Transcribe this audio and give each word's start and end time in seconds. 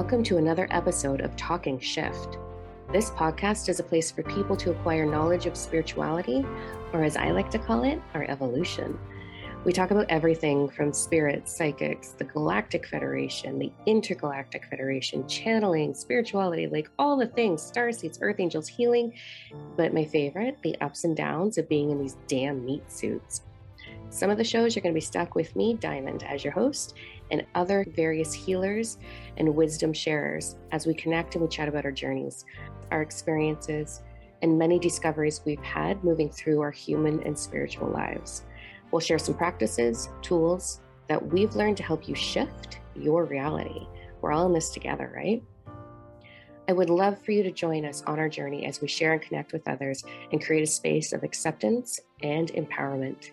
Welcome 0.00 0.24
to 0.24 0.38
another 0.38 0.66
episode 0.70 1.20
of 1.20 1.36
Talking 1.36 1.78
Shift. 1.78 2.38
This 2.90 3.10
podcast 3.10 3.68
is 3.68 3.80
a 3.80 3.84
place 3.84 4.10
for 4.10 4.22
people 4.22 4.56
to 4.56 4.70
acquire 4.70 5.04
knowledge 5.04 5.44
of 5.44 5.58
spirituality, 5.58 6.42
or 6.94 7.04
as 7.04 7.18
I 7.18 7.32
like 7.32 7.50
to 7.50 7.58
call 7.58 7.84
it, 7.84 8.00
our 8.14 8.24
evolution. 8.24 8.98
We 9.66 9.74
talk 9.74 9.90
about 9.90 10.06
everything 10.08 10.70
from 10.70 10.94
spirits, 10.94 11.54
psychics, 11.54 12.12
the 12.12 12.24
Galactic 12.24 12.86
Federation, 12.86 13.58
the 13.58 13.70
Intergalactic 13.84 14.64
Federation, 14.64 15.28
channeling, 15.28 15.92
spirituality, 15.92 16.66
like 16.66 16.90
all 16.98 17.18
the 17.18 17.26
things 17.26 17.60
star 17.60 17.92
seeds, 17.92 18.20
earth 18.22 18.40
angels, 18.40 18.68
healing. 18.68 19.12
But 19.76 19.92
my 19.92 20.06
favorite, 20.06 20.56
the 20.62 20.80
ups 20.80 21.04
and 21.04 21.14
downs 21.14 21.58
of 21.58 21.68
being 21.68 21.90
in 21.90 21.98
these 21.98 22.16
damn 22.26 22.64
meat 22.64 22.90
suits. 22.90 23.42
Some 24.12 24.28
of 24.28 24.38
the 24.38 24.44
shows 24.44 24.74
you're 24.74 24.82
going 24.82 24.92
to 24.92 24.96
be 24.96 25.00
stuck 25.00 25.36
with 25.36 25.54
me, 25.54 25.74
Diamond, 25.74 26.24
as 26.24 26.42
your 26.42 26.52
host, 26.52 26.94
and 27.30 27.46
other 27.54 27.86
various 27.94 28.34
healers 28.34 28.98
and 29.36 29.54
wisdom 29.54 29.92
sharers 29.92 30.56
as 30.72 30.84
we 30.84 30.94
connect 30.94 31.36
and 31.36 31.42
we 31.42 31.48
chat 31.48 31.68
about 31.68 31.84
our 31.84 31.92
journeys, 31.92 32.44
our 32.90 33.02
experiences, 33.02 34.02
and 34.42 34.58
many 34.58 34.80
discoveries 34.80 35.42
we've 35.44 35.62
had 35.62 36.02
moving 36.02 36.28
through 36.28 36.60
our 36.60 36.72
human 36.72 37.22
and 37.22 37.38
spiritual 37.38 37.88
lives. 37.88 38.42
We'll 38.90 39.00
share 39.00 39.18
some 39.18 39.36
practices, 39.36 40.08
tools 40.22 40.80
that 41.06 41.24
we've 41.24 41.54
learned 41.54 41.76
to 41.76 41.84
help 41.84 42.08
you 42.08 42.16
shift 42.16 42.80
your 42.96 43.24
reality. 43.24 43.86
We're 44.20 44.32
all 44.32 44.46
in 44.46 44.52
this 44.52 44.70
together, 44.70 45.12
right? 45.14 45.40
I 46.68 46.72
would 46.72 46.90
love 46.90 47.20
for 47.22 47.30
you 47.30 47.44
to 47.44 47.52
join 47.52 47.84
us 47.84 48.02
on 48.08 48.18
our 48.18 48.28
journey 48.28 48.66
as 48.66 48.80
we 48.80 48.88
share 48.88 49.12
and 49.12 49.22
connect 49.22 49.52
with 49.52 49.68
others 49.68 50.04
and 50.32 50.44
create 50.44 50.62
a 50.64 50.66
space 50.66 51.12
of 51.12 51.22
acceptance 51.22 52.00
and 52.22 52.48
empowerment. 52.52 53.30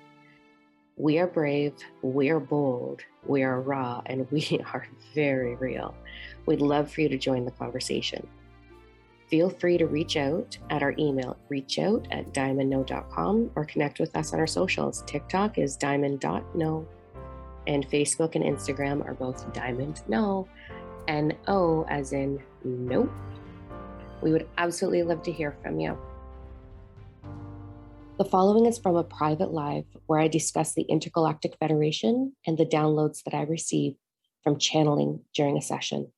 We 0.98 1.20
are 1.20 1.28
brave, 1.28 1.74
we 2.02 2.30
are 2.30 2.40
bold, 2.40 3.02
we 3.24 3.44
are 3.44 3.62
raw, 3.62 4.02
and 4.08 4.30
we 4.32 4.60
are 4.74 4.88
very 5.14 5.56
real. 5.56 5.94
We'd 6.48 6.60
love 6.60 6.92
for 6.92 7.02
you 7.02 7.10
to 7.10 7.18
join 7.20 7.46
the 7.46 7.52
conversation. 7.52 8.28
Feel 9.30 9.50
free 9.50 9.78
to 9.78 9.86
reach 9.86 10.18
out 10.18 10.58
at 10.72 10.82
our 10.82 10.96
email, 10.98 11.38
reachout 11.52 12.08
at 12.12 12.34
diamondno.com, 12.34 13.52
or 13.56 13.66
connect 13.66 14.00
with 14.00 14.16
us 14.16 14.34
on 14.34 14.40
our 14.40 14.48
socials. 14.48 15.04
TikTok 15.06 15.60
is 15.60 15.76
diamond.no, 15.76 16.88
and 17.68 17.90
Facebook 17.90 18.34
and 18.36 18.44
Instagram 18.44 19.06
are 19.06 19.14
both 19.14 19.54
diamond 19.54 20.02
no, 20.08 20.48
and 21.08 21.36
O 21.48 21.86
as 21.90 22.14
in 22.14 22.42
nope. 22.64 23.12
We 24.22 24.32
would 24.32 24.48
absolutely 24.58 25.04
love 25.04 25.22
to 25.24 25.32
hear 25.32 25.56
from 25.62 25.80
you. 25.80 25.96
The 28.18 28.26
following 28.26 28.66
is 28.66 28.80
from 28.80 28.96
a 28.96 29.04
private 29.04 29.54
live 29.54 29.86
where 30.08 30.20
I 30.20 30.28
discuss 30.28 30.74
the 30.74 30.82
Intergalactic 30.90 31.56
Federation 31.60 32.34
and 32.48 32.58
the 32.58 32.66
downloads 32.66 33.22
that 33.24 33.36
I 33.36 33.44
receive 33.44 33.94
from 34.44 34.58
channeling 34.58 35.20
during 35.36 35.56
a 35.56 35.62
session. 35.62 36.12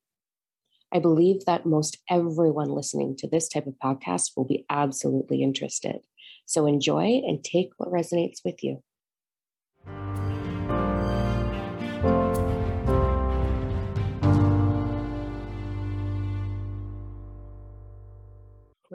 I 0.94 1.00
believe 1.00 1.44
that 1.44 1.66
most 1.66 1.98
everyone 2.10 2.70
listening 2.70 3.18
to 3.18 3.28
this 3.28 3.50
type 3.50 3.68
of 3.68 3.74
podcast 3.84 4.38
will 4.38 4.46
be 4.46 4.66
absolutely 4.70 5.44
interested. 5.44 6.00
So 6.46 6.68
enjoy 6.68 7.22
and 7.28 7.44
take 7.44 7.72
what 7.76 7.92
resonates 7.92 8.46
with 8.46 8.64
you. 8.64 8.82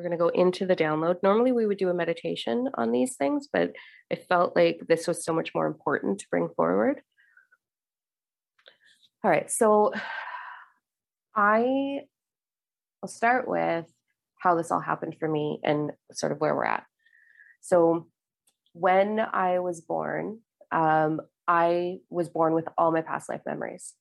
We're 0.04 0.10
going 0.10 0.18
to 0.18 0.36
go 0.36 0.40
into 0.40 0.66
the 0.66 0.76
download. 0.76 1.22
Normally, 1.22 1.52
we 1.52 1.66
would 1.66 1.78
do 1.78 1.88
a 1.88 1.94
meditation 1.94 2.68
on 2.74 2.92
these 2.92 3.16
things, 3.16 3.48
but 3.50 3.72
I 4.12 4.16
felt 4.16 4.54
like 4.54 4.80
this 4.86 5.08
was 5.08 5.24
so 5.24 5.32
much 5.32 5.52
more 5.54 5.66
important 5.66 6.20
to 6.20 6.26
bring 6.30 6.48
forward. 6.56 7.00
All 9.24 9.30
right, 9.30 9.50
so 9.50 9.92
I 11.34 12.00
will 13.00 13.08
start 13.08 13.48
with 13.48 13.86
how 14.38 14.56
this 14.56 14.70
all 14.70 14.80
happened 14.80 15.16
for 15.18 15.26
me 15.26 15.60
and 15.64 15.92
sort 16.12 16.32
of 16.32 16.38
where 16.38 16.54
we're 16.54 16.66
at. 16.66 16.84
So, 17.62 18.08
when 18.74 19.20
I 19.20 19.60
was 19.60 19.80
born, 19.80 20.40
um, 20.70 21.22
I 21.48 21.98
was 22.10 22.28
born 22.28 22.52
with 22.52 22.68
all 22.76 22.92
my 22.92 23.00
past 23.00 23.30
life 23.30 23.42
memories 23.46 23.94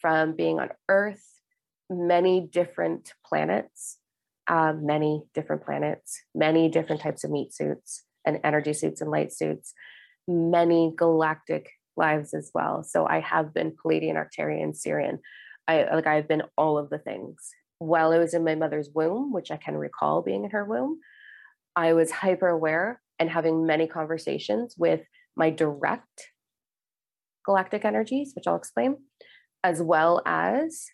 from 0.00 0.34
being 0.34 0.58
on 0.58 0.70
Earth, 0.88 1.24
many 1.88 2.40
different 2.40 3.12
planets, 3.24 3.98
uh, 4.48 4.74
many 4.76 5.24
different 5.34 5.64
planets, 5.64 6.22
many 6.34 6.68
different 6.68 7.00
types 7.00 7.24
of 7.24 7.30
meat 7.30 7.54
suits 7.54 8.04
and 8.24 8.40
energy 8.44 8.72
suits 8.72 9.00
and 9.00 9.10
light 9.10 9.32
suits, 9.32 9.74
many 10.28 10.92
galactic 10.96 11.70
lives 11.96 12.34
as 12.34 12.50
well. 12.54 12.82
So 12.82 13.06
I 13.06 13.20
have 13.20 13.54
been 13.54 13.72
Pleiadian, 13.72 14.16
Arcturian, 14.16 14.74
Sirian. 14.74 15.18
I 15.66 15.84
like 15.94 16.06
I've 16.06 16.28
been 16.28 16.42
all 16.56 16.78
of 16.78 16.90
the 16.90 16.98
things. 16.98 17.50
While 17.78 18.12
I 18.12 18.18
was 18.18 18.34
in 18.34 18.44
my 18.44 18.54
mother's 18.54 18.90
womb, 18.94 19.32
which 19.32 19.50
I 19.50 19.56
can 19.56 19.76
recall 19.76 20.22
being 20.22 20.44
in 20.44 20.50
her 20.50 20.64
womb, 20.64 21.00
I 21.76 21.92
was 21.92 22.10
hyper 22.10 22.48
aware 22.48 23.00
and 23.18 23.30
having 23.30 23.66
many 23.66 23.86
conversations 23.86 24.74
with 24.76 25.02
my 25.36 25.50
direct 25.50 26.30
galactic 27.44 27.84
energies, 27.84 28.32
which 28.34 28.46
I'll 28.46 28.56
explain, 28.56 28.96
as 29.62 29.82
well 29.82 30.22
as 30.24 30.86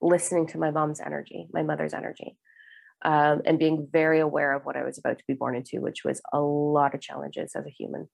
listening 0.00 0.46
to 0.48 0.58
my 0.58 0.70
mom's 0.70 1.00
energy, 1.00 1.48
my 1.52 1.62
mother's 1.62 1.94
energy 1.94 2.36
um, 3.02 3.42
and 3.44 3.58
being 3.58 3.88
very 3.90 4.20
aware 4.20 4.52
of 4.52 4.64
what 4.64 4.76
I 4.76 4.84
was 4.84 4.98
about 4.98 5.18
to 5.18 5.24
be 5.26 5.34
born 5.34 5.56
into, 5.56 5.80
which 5.80 6.04
was 6.04 6.20
a 6.32 6.40
lot 6.40 6.94
of 6.94 7.00
challenges 7.00 7.52
as 7.54 7.66
a 7.66 7.70
human. 7.70 8.08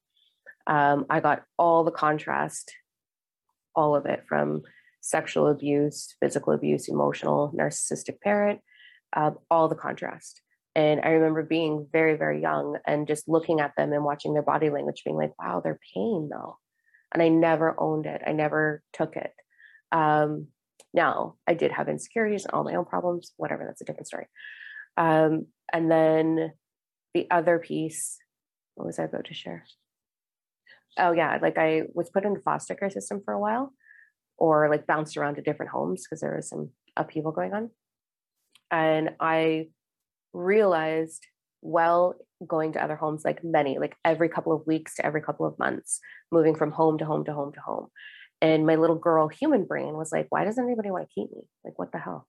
Um, 0.67 1.07
I 1.11 1.21
got 1.21 1.43
all 1.59 1.85
the 1.85 1.91
contrast, 1.91 2.73
all 3.75 3.95
of 3.95 4.07
it 4.07 4.25
from 4.29 4.63
sexual 5.01 5.49
abuse, 5.49 6.15
physical 6.21 6.53
abuse, 6.53 6.89
emotional, 6.89 7.53
narcissistic 7.57 8.21
parent, 8.21 8.61
uh, 9.15 9.33
all 9.51 9.69
the 9.69 9.75
contrast. 9.75 10.43
And 10.75 11.01
I 11.03 11.11
remember 11.11 11.43
being 11.43 11.87
very, 11.91 12.17
very 12.17 12.43
young 12.43 12.79
and 12.87 13.07
just 13.07 13.29
looking 13.29 13.61
at 13.61 13.73
them 13.77 13.93
and 13.93 14.05
watching 14.05 14.35
their 14.35 14.43
body 14.43 14.69
language, 14.69 15.03
being 15.05 15.17
like, 15.17 15.33
wow, 15.39 15.61
they're 15.63 15.81
pain 15.95 16.29
though. 16.31 16.59
And 17.15 17.23
I 17.23 17.29
never 17.29 17.75
owned 17.81 18.07
it, 18.07 18.23
I 18.27 18.33
never 18.33 18.83
took 18.93 19.17
it. 19.17 19.33
Um, 19.93 20.49
now, 20.93 21.37
I 21.47 21.55
did 21.55 21.73
have 21.73 21.89
insecurities 21.89 22.45
and 22.45 22.53
all 22.53 22.65
my 22.65 22.75
own 22.75 22.85
problems, 22.85 23.33
whatever, 23.37 23.65
that's 23.65 23.81
a 23.81 23.85
different 23.85 24.07
story. 24.07 24.27
Um, 24.97 25.47
and 25.73 25.91
then 25.91 26.53
the 27.15 27.27
other 27.31 27.59
piece, 27.59 28.19
what 28.75 28.87
was 28.87 28.99
I 28.99 29.05
about 29.05 29.27
to 29.27 29.35
share? 29.35 29.65
Oh 30.99 31.13
yeah, 31.13 31.39
like 31.43 31.59
I 31.59 31.83
was 31.93 32.11
put 32.11 32.25
in 32.25 32.35
the 32.35 32.41
foster 32.41 32.75
care 32.75 32.91
system 32.91 33.21
for 33.25 33.35
a 33.35 33.41
while, 33.41 33.73
or 34.39 34.69
like 34.71 34.87
bounced 34.87 35.17
around 35.17 35.37
to 35.37 35.43
different 35.43 35.73
homes 35.73 36.05
because 36.05 36.21
there 36.21 36.37
was 36.37 36.49
some 36.49 36.71
upheaval 36.97 37.33
going 37.33 37.53
on. 37.53 37.71
And 38.71 39.11
I 39.21 39.69
realized 40.33 41.27
while 41.61 42.15
going 42.47 42.73
to 42.73 42.83
other 42.83 42.97
homes, 42.97 43.25
like 43.25 43.43
many, 43.43 43.79
like 43.79 43.97
every 44.05 44.29
couple 44.29 44.53
of 44.53 44.67
weeks 44.67 44.97
to 44.97 45.07
every 45.07 45.23
couple 45.23 45.47
of 45.47 45.59
months, 45.59 46.01
moving 46.31 46.55
from 46.55 46.71
home 46.71 46.99
to 46.99 47.05
home 47.05 47.25
to 47.25 47.33
home 47.33 47.53
to 47.53 47.61
home. 47.61 47.89
And 48.43 48.67
my 48.67 48.77
little 48.77 48.97
girl 48.97 49.29
human 49.29 49.65
brain 49.65 49.95
was 49.95 50.13
like, 50.13 50.27
why 50.29 50.45
doesn't 50.45 50.63
anybody 50.63 50.91
want 50.91 51.09
to 51.09 51.15
keep 51.15 51.31
me? 51.33 51.43
Like, 51.65 51.79
what 51.79 51.93
the 51.93 51.99
hell? 51.99 52.27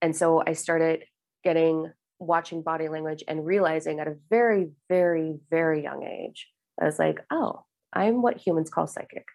And 0.00 0.16
so 0.16 0.42
I 0.46 0.54
started 0.54 1.04
getting 1.44 1.90
watching 2.18 2.62
body 2.62 2.88
language 2.88 3.24
and 3.26 3.44
realizing 3.44 4.00
at 4.00 4.08
a 4.08 4.16
very, 4.30 4.70
very, 4.88 5.38
very 5.50 5.82
young 5.82 6.04
age, 6.04 6.48
I 6.80 6.84
was 6.84 6.98
like, 6.98 7.18
oh, 7.30 7.64
I'm 7.92 8.22
what 8.22 8.38
humans 8.38 8.70
call 8.70 8.86
psychic. 8.86 9.26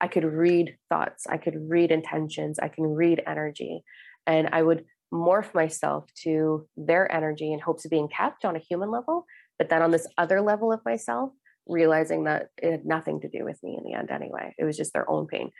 I 0.00 0.08
could 0.08 0.24
read 0.24 0.76
thoughts, 0.90 1.26
I 1.26 1.38
could 1.38 1.54
read 1.56 1.90
intentions, 1.90 2.58
I 2.58 2.68
can 2.68 2.84
read 2.84 3.22
energy. 3.26 3.84
And 4.26 4.50
I 4.52 4.62
would 4.62 4.84
morph 5.12 5.54
myself 5.54 6.04
to 6.24 6.66
their 6.76 7.10
energy 7.10 7.52
in 7.52 7.60
hopes 7.60 7.84
of 7.84 7.90
being 7.90 8.08
kept 8.08 8.44
on 8.44 8.56
a 8.56 8.60
human 8.60 8.90
level. 8.90 9.24
But 9.58 9.68
then 9.68 9.82
on 9.82 9.92
this 9.92 10.06
other 10.18 10.40
level 10.40 10.72
of 10.72 10.80
myself, 10.84 11.30
realizing 11.66 12.24
that 12.24 12.48
it 12.60 12.70
had 12.70 12.84
nothing 12.84 13.20
to 13.20 13.28
do 13.28 13.44
with 13.44 13.62
me 13.62 13.78
in 13.78 13.84
the 13.84 13.96
end 13.96 14.10
anyway. 14.10 14.54
It 14.58 14.64
was 14.64 14.76
just 14.76 14.92
their 14.92 15.08
own 15.08 15.26
pain. 15.26 15.50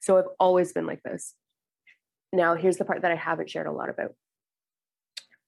So 0.00 0.18
I've 0.18 0.24
always 0.40 0.72
been 0.72 0.86
like 0.86 1.02
this. 1.04 1.34
Now, 2.32 2.56
here's 2.56 2.78
the 2.78 2.84
part 2.84 3.02
that 3.02 3.12
I 3.12 3.16
haven't 3.16 3.50
shared 3.50 3.66
a 3.66 3.72
lot 3.72 3.90
about 3.90 4.14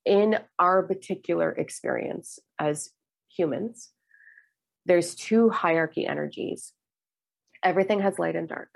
in 0.04 0.38
our 0.58 0.82
particular 0.82 1.52
experience 1.52 2.38
as 2.58 2.90
humans, 3.28 3.90
there's 4.86 5.14
two 5.14 5.50
hierarchy 5.50 6.06
energies. 6.06 6.72
Everything 7.62 8.00
has 8.00 8.18
light 8.18 8.36
and 8.36 8.48
dark. 8.48 8.70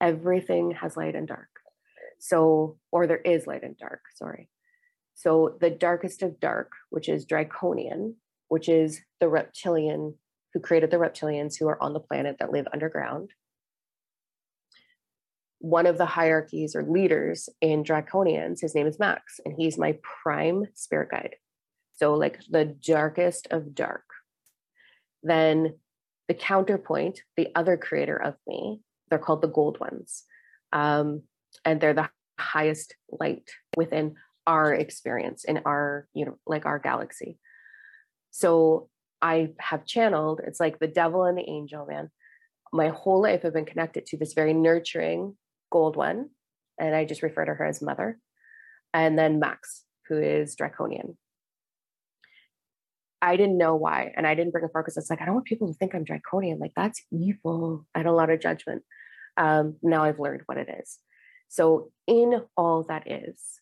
Everything 0.00 0.72
has 0.72 0.96
light 0.96 1.14
and 1.14 1.26
dark. 1.26 1.48
So, 2.20 2.78
or 2.92 3.06
there 3.06 3.18
is 3.18 3.46
light 3.46 3.62
and 3.62 3.76
dark, 3.76 4.02
sorry. 4.14 4.48
So, 5.14 5.56
the 5.60 5.70
darkest 5.70 6.22
of 6.22 6.38
dark, 6.38 6.72
which 6.90 7.08
is 7.08 7.24
Draconian, 7.24 8.16
which 8.48 8.68
is 8.68 9.00
the 9.20 9.28
reptilian 9.28 10.14
who 10.52 10.60
created 10.60 10.90
the 10.90 10.96
reptilians 10.96 11.58
who 11.58 11.68
are 11.68 11.82
on 11.82 11.92
the 11.92 12.00
planet 12.00 12.36
that 12.38 12.52
live 12.52 12.66
underground 12.72 13.30
one 15.60 15.86
of 15.86 15.98
the 15.98 16.06
hierarchies 16.06 16.74
or 16.74 16.82
leaders 16.82 17.48
in 17.60 17.84
Draconians, 17.84 18.60
his 18.60 18.74
name 18.74 18.86
is 18.86 18.98
Max, 18.98 19.40
and 19.44 19.54
he's 19.56 19.78
my 19.78 19.98
prime 20.22 20.64
spirit 20.74 21.10
guide. 21.10 21.36
So, 21.92 22.14
like 22.14 22.40
the 22.50 22.64
darkest 22.64 23.46
of 23.50 23.74
dark. 23.74 24.04
Then 25.22 25.74
the 26.28 26.34
counterpoint, 26.34 27.22
the 27.36 27.48
other 27.54 27.76
creator 27.76 28.16
of 28.16 28.36
me, 28.46 28.80
they're 29.10 29.18
called 29.18 29.42
the 29.42 29.48
gold 29.48 29.78
ones. 29.80 30.24
Um, 30.72 31.22
and 31.64 31.80
they're 31.80 31.92
the 31.92 32.08
highest 32.38 32.94
light 33.10 33.50
within 33.76 34.16
our 34.46 34.72
experience 34.72 35.44
in 35.44 35.60
our 35.66 36.08
you 36.14 36.24
know 36.24 36.38
like 36.46 36.64
our 36.66 36.78
galaxy 36.78 37.38
so 38.30 38.88
i 39.20 39.50
have 39.58 39.84
channeled 39.84 40.40
it's 40.46 40.58
like 40.58 40.78
the 40.78 40.88
devil 40.88 41.24
and 41.24 41.36
the 41.36 41.48
angel 41.48 41.86
man 41.86 42.10
my 42.72 42.88
whole 42.88 43.22
life 43.22 43.44
i've 43.44 43.52
been 43.52 43.66
connected 43.66 44.06
to 44.06 44.16
this 44.16 44.32
very 44.32 44.54
nurturing 44.54 45.36
gold 45.70 45.96
one 45.96 46.28
and 46.78 46.94
i 46.94 47.04
just 47.04 47.22
refer 47.22 47.44
to 47.44 47.54
her 47.54 47.64
as 47.64 47.82
mother 47.82 48.18
and 48.92 49.18
then 49.18 49.38
max 49.38 49.84
who 50.08 50.18
is 50.18 50.54
draconian 50.54 51.16
I 53.22 53.36
didn't 53.36 53.58
know 53.58 53.76
why. 53.76 54.12
And 54.16 54.26
I 54.26 54.34
didn't 54.34 54.52
bring 54.52 54.64
it 54.64 54.72
forward 54.72 54.84
because 54.84 54.96
it's 54.96 55.10
like, 55.10 55.20
I 55.20 55.26
don't 55.26 55.34
want 55.34 55.46
people 55.46 55.68
to 55.68 55.74
think 55.74 55.94
I'm 55.94 56.04
draconian. 56.04 56.58
Like, 56.58 56.72
that's 56.74 57.02
evil. 57.12 57.86
I 57.94 57.98
had 57.98 58.06
a 58.06 58.12
lot 58.12 58.30
of 58.30 58.40
judgment. 58.40 58.82
Um, 59.36 59.76
now 59.82 60.04
I've 60.04 60.18
learned 60.18 60.42
what 60.46 60.58
it 60.58 60.68
is. 60.80 60.98
So, 61.48 61.90
in 62.06 62.42
all 62.56 62.84
that 62.88 63.10
is, 63.10 63.60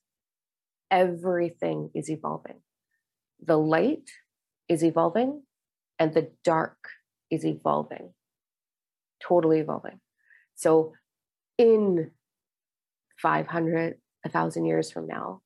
everything 0.91 1.91
is 1.95 2.11
evolving. 2.11 2.61
The 3.45 3.59
light 3.59 4.09
is 4.69 4.85
evolving, 4.85 5.43
and 5.99 6.15
the 6.15 6.31
dark 6.45 6.77
is 7.31 7.45
evolving, 7.45 8.13
totally 9.27 9.61
evolving. 9.61 10.01
So, 10.55 10.93
in 11.59 12.11
500, 13.21 13.97
1,000 14.23 14.65
years 14.65 14.91
from 14.91 15.07
now, 15.07 15.43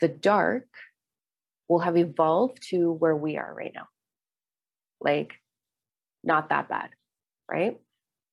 the 0.00 0.08
dark 0.08 0.68
will 1.68 1.80
have 1.80 1.96
evolved 1.96 2.62
to 2.70 2.92
where 2.92 3.16
we 3.16 3.36
are 3.36 3.52
right 3.52 3.72
now. 3.74 3.86
Like, 5.00 5.32
not 6.22 6.48
that 6.50 6.68
bad, 6.68 6.90
right? 7.50 7.78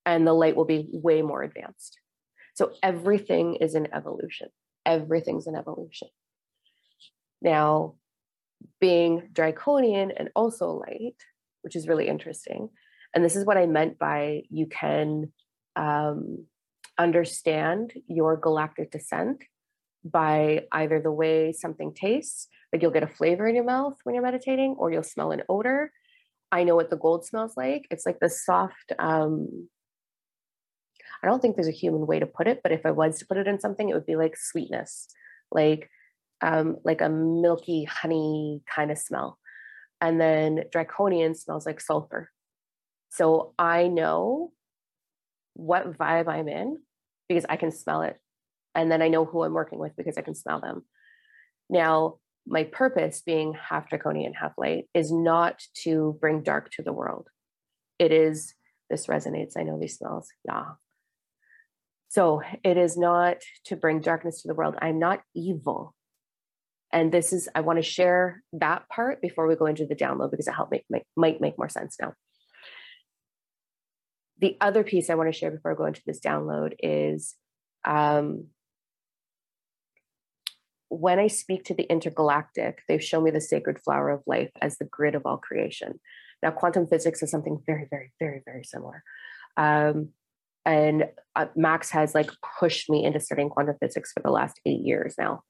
And 0.06 0.28
the 0.28 0.34
light 0.34 0.56
will 0.56 0.66
be 0.66 0.88
way 0.92 1.22
more 1.22 1.44
advanced. 1.44 1.98
So 2.54 2.74
everything 2.84 3.56
is 3.56 3.76
an 3.76 3.88
evolution. 3.94 4.50
Everything's 4.86 5.48
an 5.48 5.56
evolution. 5.56 6.10
Now, 7.42 7.96
being 8.80 9.30
draconian 9.34 10.12
and 10.12 10.30
also 10.36 10.72
light, 10.72 11.16
which 11.62 11.76
is 11.76 11.88
really 11.88 12.08
interesting. 12.08 12.70
And 13.14 13.24
this 13.24 13.36
is 13.36 13.46
what 13.46 13.58
I 13.58 13.66
meant 13.66 13.98
by 13.98 14.44
you 14.50 14.68
can 14.68 15.32
um, 15.76 16.46
understand 16.98 17.94
your 18.08 18.38
galactic 18.38 18.92
descent 18.92 19.44
by 20.04 20.66
either 20.72 21.00
the 21.00 21.12
way 21.12 21.54
something 21.54 21.94
tastes, 21.94 22.48
like 22.72 22.82
you'll 22.82 22.92
get 22.92 23.04
a 23.04 23.08
flavor 23.08 23.48
in 23.48 23.56
your 23.56 23.64
mouth 23.64 23.96
when 24.04 24.16
you're 24.16 24.24
meditating, 24.24 24.76
or 24.78 24.92
you'll 24.92 25.04
smell 25.04 25.32
an 25.32 25.44
odor. 25.48 25.92
I 26.52 26.64
know 26.64 26.76
what 26.76 26.90
the 26.90 26.98
gold 26.98 27.26
smells 27.26 27.56
like. 27.58 27.88
It's 27.90 28.06
like 28.06 28.20
the 28.20 28.30
soft, 28.30 28.92
um, 29.00 29.70
I 31.24 31.28
don't 31.28 31.42
think 31.42 31.56
there's 31.56 31.68
a 31.68 31.72
human 31.72 32.06
way 32.06 32.20
to 32.20 32.26
put 32.26 32.48
it, 32.48 32.60
but 32.62 32.72
if 32.72 32.86
I 32.86 32.92
was 32.92 33.20
to 33.20 33.26
put 33.26 33.38
it 33.38 33.48
in 33.48 33.60
something, 33.60 33.90
it 33.90 33.94
would 33.94 34.06
be 34.06 34.18
like 34.18 34.36
sweetness, 34.36 35.08
like 35.52 35.90
um, 36.42 36.78
like 36.84 37.02
a 37.02 37.10
milky 37.10 37.86
honey 37.86 38.62
kind 38.74 38.92
of 38.92 38.98
smell. 38.98 39.40
And 40.02 40.20
then 40.20 40.66
draconian 40.72 41.36
smells 41.36 41.66
like 41.66 41.80
sulfur. 41.80 42.30
So 43.10 43.54
I 43.58 43.88
know 43.88 44.52
what 45.54 45.98
vibe 45.98 46.28
I'm 46.28 46.48
in 46.48 46.80
because 47.30 47.46
I 47.48 47.56
can 47.56 47.72
smell 47.72 48.02
it 48.02 48.18
and 48.76 48.92
then 48.92 49.02
I 49.02 49.08
know 49.08 49.26
who 49.26 49.44
I'm 49.44 49.54
working 49.54 49.80
with 49.80 49.96
because 49.96 50.18
I 50.18 50.22
can 50.22 50.36
smell 50.36 50.60
them. 50.60 50.84
Now, 51.70 52.18
my 52.46 52.66
purpose 52.66 53.22
being 53.26 53.54
half 53.54 53.90
draconian, 53.90 54.34
half 54.34 54.54
light 54.58 54.86
is 54.94 55.12
not 55.12 55.62
to 55.84 56.18
bring 56.20 56.44
dark 56.44 56.72
to 56.72 56.84
the 56.84 56.94
world. 56.94 57.28
It 58.00 58.12
is, 58.12 58.54
this 58.90 59.08
resonates. 59.08 59.54
I 59.58 59.64
know 59.64 59.80
these 59.80 59.98
smells. 59.98 60.30
Yeah. 60.46 60.66
So 62.10 62.42
it 62.64 62.78
is 62.78 62.98
not 62.98 63.38
to 63.66 63.76
bring 63.76 64.02
darkness 64.02 64.42
to 64.42 64.48
the 64.48 64.54
world. 64.54 64.76
I'm 64.82 65.00
not 65.00 65.22
evil. 65.36 65.96
And 66.92 67.12
this 67.12 67.34
is, 67.34 67.50
I 67.56 67.62
want 67.62 67.78
to 67.78 67.84
share 67.84 68.44
that 68.54 68.88
part 68.90 69.22
before 69.22 69.48
we 69.48 69.56
go 69.56 69.66
into 69.66 69.86
the 69.86 69.96
download 69.96 70.30
because 70.30 70.48
it 70.48 70.54
help 70.54 70.70
make, 70.70 70.86
make, 70.90 71.04
might 71.16 71.42
make 71.42 71.58
more 71.58 71.70
sense 71.70 71.96
now. 72.00 72.14
The 74.40 74.58
other 74.60 74.84
piece 74.84 75.10
I 75.10 75.16
want 75.16 75.32
to 75.32 75.38
share 75.38 75.52
before 75.52 75.72
I 75.72 75.76
go 75.76 75.86
into 75.86 76.02
this 76.06 76.20
download 76.20 76.74
is 76.80 77.36
um, 77.86 78.48
when 80.90 81.20
I 81.20 81.28
speak 81.28 81.66
to 81.66 81.74
the 81.74 81.84
intergalactic, 81.84 82.84
they've 82.88 83.04
shown 83.04 83.24
me 83.24 83.32
the 83.32 83.42
sacred 83.42 83.80
flower 83.80 84.10
of 84.12 84.22
life 84.28 84.52
as 84.62 84.78
the 84.78 84.86
grid 84.86 85.16
of 85.16 85.24
all 85.26 85.38
creation. 85.38 86.00
Now, 86.42 86.52
quantum 86.52 86.88
physics 86.88 87.24
is 87.24 87.32
something 87.32 87.60
very, 87.66 87.88
very, 87.90 88.12
very, 88.20 88.42
very 88.46 88.64
similar. 88.64 89.04
Um, 89.58 90.10
and 90.66 91.06
uh, 91.36 91.48
Max 91.56 91.90
has 91.92 92.14
like 92.14 92.30
pushed 92.60 92.90
me 92.90 93.04
into 93.04 93.20
studying 93.20 93.50
quantum 93.50 93.76
physics 93.80 94.12
for 94.14 94.22
the 94.22 94.32
last 94.32 94.60
eight 94.66 94.82
years 94.82 95.16
now. 95.18 95.44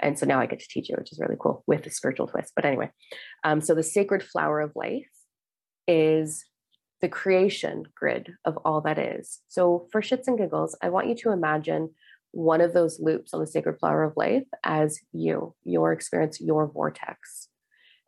And 0.00 0.18
so 0.18 0.26
now 0.26 0.40
I 0.40 0.46
get 0.46 0.60
to 0.60 0.68
teach 0.68 0.90
it, 0.90 0.98
which 0.98 1.12
is 1.12 1.18
really 1.18 1.36
cool 1.38 1.64
with 1.66 1.86
a 1.86 1.90
spiritual 1.90 2.28
twist. 2.28 2.52
But 2.54 2.64
anyway, 2.64 2.90
um, 3.44 3.60
so 3.60 3.74
the 3.74 3.82
sacred 3.82 4.22
flower 4.22 4.60
of 4.60 4.72
life 4.74 5.08
is 5.86 6.44
the 7.00 7.08
creation 7.08 7.84
grid 7.94 8.34
of 8.44 8.56
all 8.64 8.80
that 8.82 8.98
is. 8.98 9.40
So 9.48 9.86
for 9.92 10.00
shits 10.02 10.26
and 10.26 10.38
giggles, 10.38 10.76
I 10.82 10.88
want 10.88 11.08
you 11.08 11.14
to 11.16 11.30
imagine 11.30 11.90
one 12.32 12.60
of 12.60 12.72
those 12.72 13.00
loops 13.00 13.32
on 13.32 13.40
the 13.40 13.46
sacred 13.46 13.78
flower 13.78 14.04
of 14.04 14.16
life 14.16 14.44
as 14.62 15.00
you, 15.12 15.54
your 15.64 15.92
experience, 15.92 16.40
your 16.40 16.66
vortex. 16.66 17.48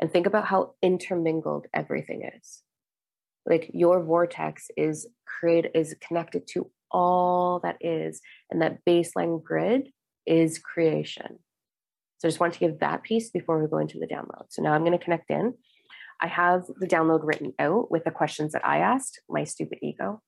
And 0.00 0.12
think 0.12 0.26
about 0.26 0.46
how 0.46 0.74
intermingled 0.82 1.66
everything 1.72 2.28
is. 2.36 2.62
Like 3.46 3.70
your 3.72 4.02
vortex 4.02 4.68
is 4.76 5.06
created, 5.26 5.72
is 5.74 5.94
connected 6.06 6.46
to 6.48 6.70
all 6.90 7.60
that 7.60 7.76
is, 7.80 8.20
and 8.50 8.60
that 8.62 8.84
baseline 8.84 9.42
grid 9.42 9.90
is 10.26 10.58
creation. 10.58 11.38
So 12.18 12.28
I 12.28 12.30
just 12.30 12.40
want 12.40 12.52
to 12.54 12.60
give 12.60 12.80
that 12.80 13.02
piece 13.02 13.30
before 13.30 13.62
we 13.62 13.68
go 13.68 13.78
into 13.78 13.98
the 13.98 14.06
download. 14.06 14.46
So 14.50 14.62
now 14.62 14.72
I'm 14.72 14.84
going 14.84 14.98
to 14.98 15.02
connect 15.02 15.30
in. 15.30 15.54
I 16.20 16.26
have 16.26 16.64
the 16.78 16.86
download 16.86 17.20
written 17.22 17.54
out 17.58 17.90
with 17.90 18.04
the 18.04 18.10
questions 18.10 18.52
that 18.52 18.66
I 18.66 18.78
asked, 18.78 19.20
my 19.28 19.44
stupid 19.44 19.78
ego 19.82 20.22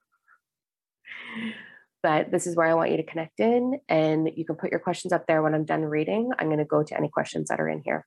but 2.03 2.31
this 2.31 2.47
is 2.47 2.56
where 2.56 2.67
I 2.67 2.75
want 2.75 2.91
you 2.91 2.97
to 2.97 3.05
connect 3.05 3.39
in 3.39 3.79
and 3.89 4.29
you 4.35 4.44
can 4.44 4.56
put 4.56 4.71
your 4.71 4.81
questions 4.81 5.12
up 5.12 5.27
there 5.27 5.43
when 5.43 5.55
I'm 5.55 5.65
done 5.65 5.85
reading. 5.85 6.31
I'm 6.39 6.49
going 6.49 6.59
to 6.59 6.65
go 6.65 6.83
to 6.83 6.97
any 6.97 7.09
questions 7.09 7.49
that 7.49 7.61
are 7.61 7.69
in 7.69 7.83
here. 7.85 8.06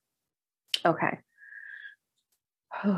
Okay. 0.86 1.20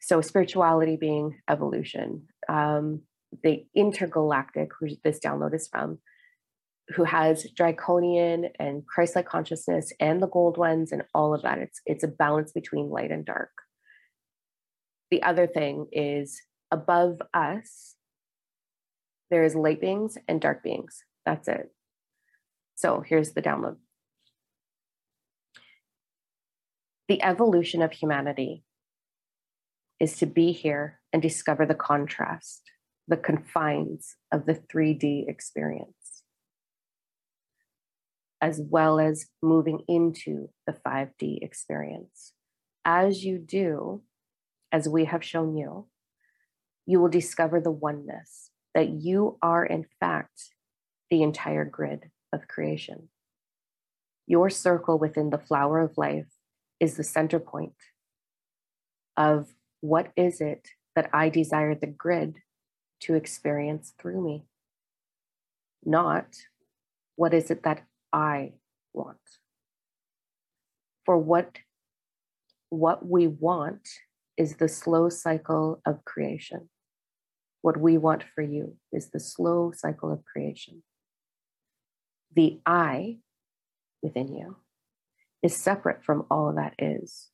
So, 0.00 0.20
spirituality 0.20 0.98
being 1.00 1.40
evolution, 1.48 2.26
um, 2.46 3.04
the 3.42 3.64
intergalactic, 3.74 4.68
who 4.78 4.88
this 5.02 5.18
download 5.18 5.54
is 5.54 5.66
from, 5.66 5.98
who 6.94 7.04
has 7.04 7.46
draconian 7.56 8.50
and 8.58 8.86
Christ-like 8.86 9.24
consciousness 9.24 9.94
and 9.98 10.22
the 10.22 10.28
gold 10.28 10.58
ones 10.58 10.92
and 10.92 11.04
all 11.14 11.32
of 11.34 11.40
that. 11.40 11.56
It's 11.56 11.80
it's 11.86 12.04
a 12.04 12.08
balance 12.08 12.52
between 12.52 12.90
light 12.90 13.12
and 13.12 13.24
dark. 13.24 13.48
The 15.14 15.22
other 15.22 15.46
thing 15.46 15.86
is 15.92 16.42
above 16.72 17.22
us 17.32 17.94
there 19.30 19.44
is 19.44 19.54
light 19.54 19.80
beings 19.80 20.18
and 20.26 20.40
dark 20.40 20.64
beings. 20.64 21.04
That's 21.24 21.46
it. 21.46 21.72
So 22.74 23.00
here's 23.06 23.32
the 23.32 23.40
download. 23.40 23.76
The 27.06 27.22
evolution 27.22 27.80
of 27.80 27.92
humanity 27.92 28.64
is 30.00 30.16
to 30.16 30.26
be 30.26 30.50
here 30.50 30.98
and 31.12 31.22
discover 31.22 31.64
the 31.64 31.76
contrast, 31.76 32.62
the 33.06 33.16
confines 33.16 34.16
of 34.32 34.46
the 34.46 34.54
3D 34.54 35.28
experience, 35.28 36.24
as 38.40 38.60
well 38.60 38.98
as 38.98 39.26
moving 39.40 39.78
into 39.86 40.48
the 40.66 40.72
5D 40.72 41.38
experience. 41.40 42.32
As 42.84 43.24
you 43.24 43.38
do, 43.38 44.02
as 44.74 44.88
we 44.88 45.04
have 45.04 45.22
shown 45.22 45.56
you, 45.56 45.86
you 46.84 47.00
will 47.00 47.08
discover 47.08 47.60
the 47.60 47.70
oneness 47.70 48.50
that 48.74 48.88
you 48.88 49.38
are, 49.40 49.64
in 49.64 49.86
fact, 50.00 50.50
the 51.10 51.22
entire 51.22 51.64
grid 51.64 52.10
of 52.32 52.48
creation. 52.48 53.08
Your 54.26 54.50
circle 54.50 54.98
within 54.98 55.30
the 55.30 55.38
flower 55.38 55.78
of 55.78 55.96
life 55.96 56.26
is 56.80 56.96
the 56.96 57.04
center 57.04 57.38
point 57.38 57.76
of 59.16 59.46
what 59.80 60.08
is 60.16 60.40
it 60.40 60.66
that 60.96 61.08
I 61.12 61.28
desire 61.28 61.76
the 61.76 61.86
grid 61.86 62.38
to 63.02 63.14
experience 63.14 63.94
through 63.96 64.24
me, 64.24 64.44
not 65.84 66.34
what 67.14 67.32
is 67.32 67.48
it 67.48 67.62
that 67.62 67.84
I 68.12 68.54
want. 68.92 69.18
For 71.04 71.16
what, 71.16 71.58
what 72.70 73.06
we 73.06 73.28
want 73.28 73.88
is 74.36 74.56
the 74.56 74.68
slow 74.68 75.08
cycle 75.08 75.80
of 75.86 76.04
creation. 76.04 76.68
What 77.62 77.78
we 77.80 77.98
want 77.98 78.24
for 78.34 78.42
you 78.42 78.76
is 78.92 79.10
the 79.10 79.20
slow 79.20 79.72
cycle 79.74 80.12
of 80.12 80.24
creation. 80.24 80.82
The 82.34 82.60
I 82.66 83.18
within 84.02 84.34
you 84.34 84.56
is 85.42 85.56
separate 85.56 86.04
from 86.04 86.26
all 86.30 86.52
that 86.54 86.74
is. 86.78 87.30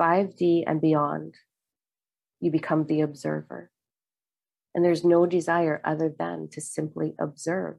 5D 0.00 0.64
and 0.66 0.80
beyond, 0.80 1.34
you 2.40 2.50
become 2.50 2.86
the 2.86 3.02
observer. 3.02 3.70
And 4.74 4.84
there's 4.84 5.04
no 5.04 5.26
desire 5.26 5.80
other 5.84 6.12
than 6.18 6.48
to 6.52 6.60
simply 6.60 7.14
observe. 7.20 7.76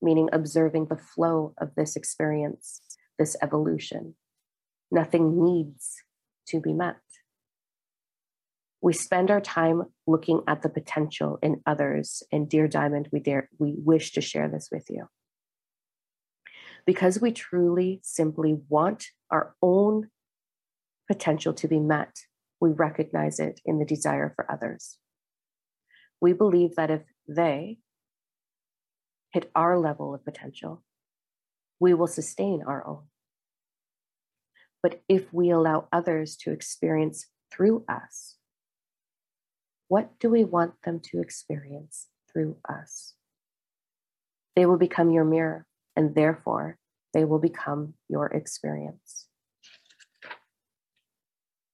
meaning 0.00 0.28
observing 0.32 0.86
the 0.86 0.96
flow 0.96 1.54
of 1.58 1.74
this 1.74 1.96
experience, 1.96 2.80
this 3.18 3.36
evolution. 3.42 4.14
Nothing 4.90 5.42
needs 5.44 5.96
to 6.48 6.60
be 6.60 6.72
met. 6.72 6.96
We 8.80 8.92
spend 8.92 9.30
our 9.30 9.40
time 9.40 9.82
looking 10.06 10.42
at 10.46 10.62
the 10.62 10.68
potential 10.68 11.38
in 11.42 11.60
others. 11.66 12.22
And 12.30 12.48
dear 12.48 12.68
Diamond, 12.68 13.08
we 13.12 13.20
dare 13.20 13.48
we 13.58 13.74
wish 13.76 14.12
to 14.12 14.20
share 14.20 14.48
this 14.48 14.68
with 14.70 14.86
you. 14.88 15.08
Because 16.86 17.20
we 17.20 17.32
truly 17.32 18.00
simply 18.02 18.56
want 18.68 19.06
our 19.30 19.54
own 19.60 20.08
potential 21.08 21.52
to 21.54 21.68
be 21.68 21.80
met, 21.80 22.16
we 22.60 22.70
recognize 22.70 23.40
it 23.40 23.60
in 23.64 23.78
the 23.78 23.84
desire 23.84 24.32
for 24.34 24.50
others. 24.50 24.98
We 26.20 26.32
believe 26.32 26.76
that 26.76 26.90
if 26.90 27.02
they 27.26 27.78
hit 29.32 29.50
our 29.54 29.78
level 29.78 30.14
of 30.14 30.24
potential, 30.24 30.82
we 31.80 31.94
will 31.94 32.06
sustain 32.06 32.62
our 32.66 32.86
own. 32.86 33.04
But 34.82 35.02
if 35.08 35.32
we 35.32 35.50
allow 35.50 35.88
others 35.92 36.36
to 36.38 36.52
experience 36.52 37.26
through 37.50 37.84
us, 37.88 38.36
what 39.88 40.18
do 40.20 40.30
we 40.30 40.44
want 40.44 40.74
them 40.84 41.00
to 41.04 41.20
experience 41.20 42.08
through 42.30 42.58
us? 42.68 43.14
They 44.54 44.66
will 44.66 44.76
become 44.76 45.10
your 45.10 45.24
mirror, 45.24 45.66
and 45.96 46.14
therefore, 46.14 46.76
they 47.14 47.24
will 47.24 47.38
become 47.38 47.94
your 48.08 48.26
experience. 48.26 49.26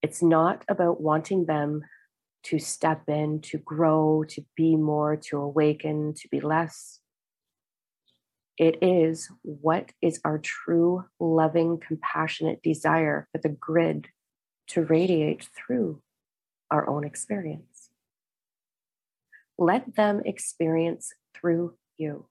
It's 0.00 0.22
not 0.22 0.64
about 0.68 1.00
wanting 1.00 1.46
them 1.46 1.82
to 2.44 2.58
step 2.58 3.08
in, 3.08 3.40
to 3.40 3.58
grow, 3.58 4.22
to 4.28 4.44
be 4.54 4.76
more, 4.76 5.16
to 5.16 5.38
awaken, 5.38 6.14
to 6.14 6.28
be 6.28 6.40
less. 6.40 7.00
It 8.56 8.78
is 8.82 9.30
what 9.42 9.90
is 10.00 10.20
our 10.24 10.38
true, 10.38 11.04
loving, 11.18 11.78
compassionate 11.78 12.62
desire 12.62 13.28
for 13.32 13.38
the 13.38 13.48
grid 13.48 14.08
to 14.68 14.82
radiate 14.82 15.48
through 15.56 16.02
our 16.70 16.88
own 16.88 17.04
experience. 17.04 17.90
Let 19.58 19.96
them 19.96 20.22
experience 20.24 21.12
through 21.34 21.74
you. 21.96 22.26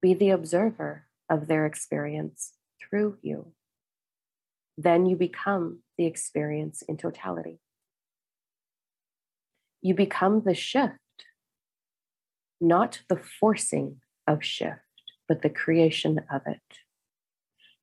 Be 0.00 0.14
the 0.14 0.30
observer 0.30 1.06
of 1.28 1.48
their 1.48 1.66
experience 1.66 2.52
through 2.80 3.18
you. 3.22 3.52
Then 4.78 5.06
you 5.06 5.16
become 5.16 5.80
the 5.98 6.06
experience 6.06 6.82
in 6.82 6.96
totality. 6.96 7.58
You 9.82 9.94
become 9.94 10.42
the 10.44 10.54
shift, 10.54 10.98
not 12.60 13.00
the 13.08 13.16
forcing 13.16 14.00
of 14.26 14.44
shift 14.44 14.85
but 15.28 15.42
the 15.42 15.50
creation 15.50 16.20
of 16.30 16.42
it. 16.46 16.60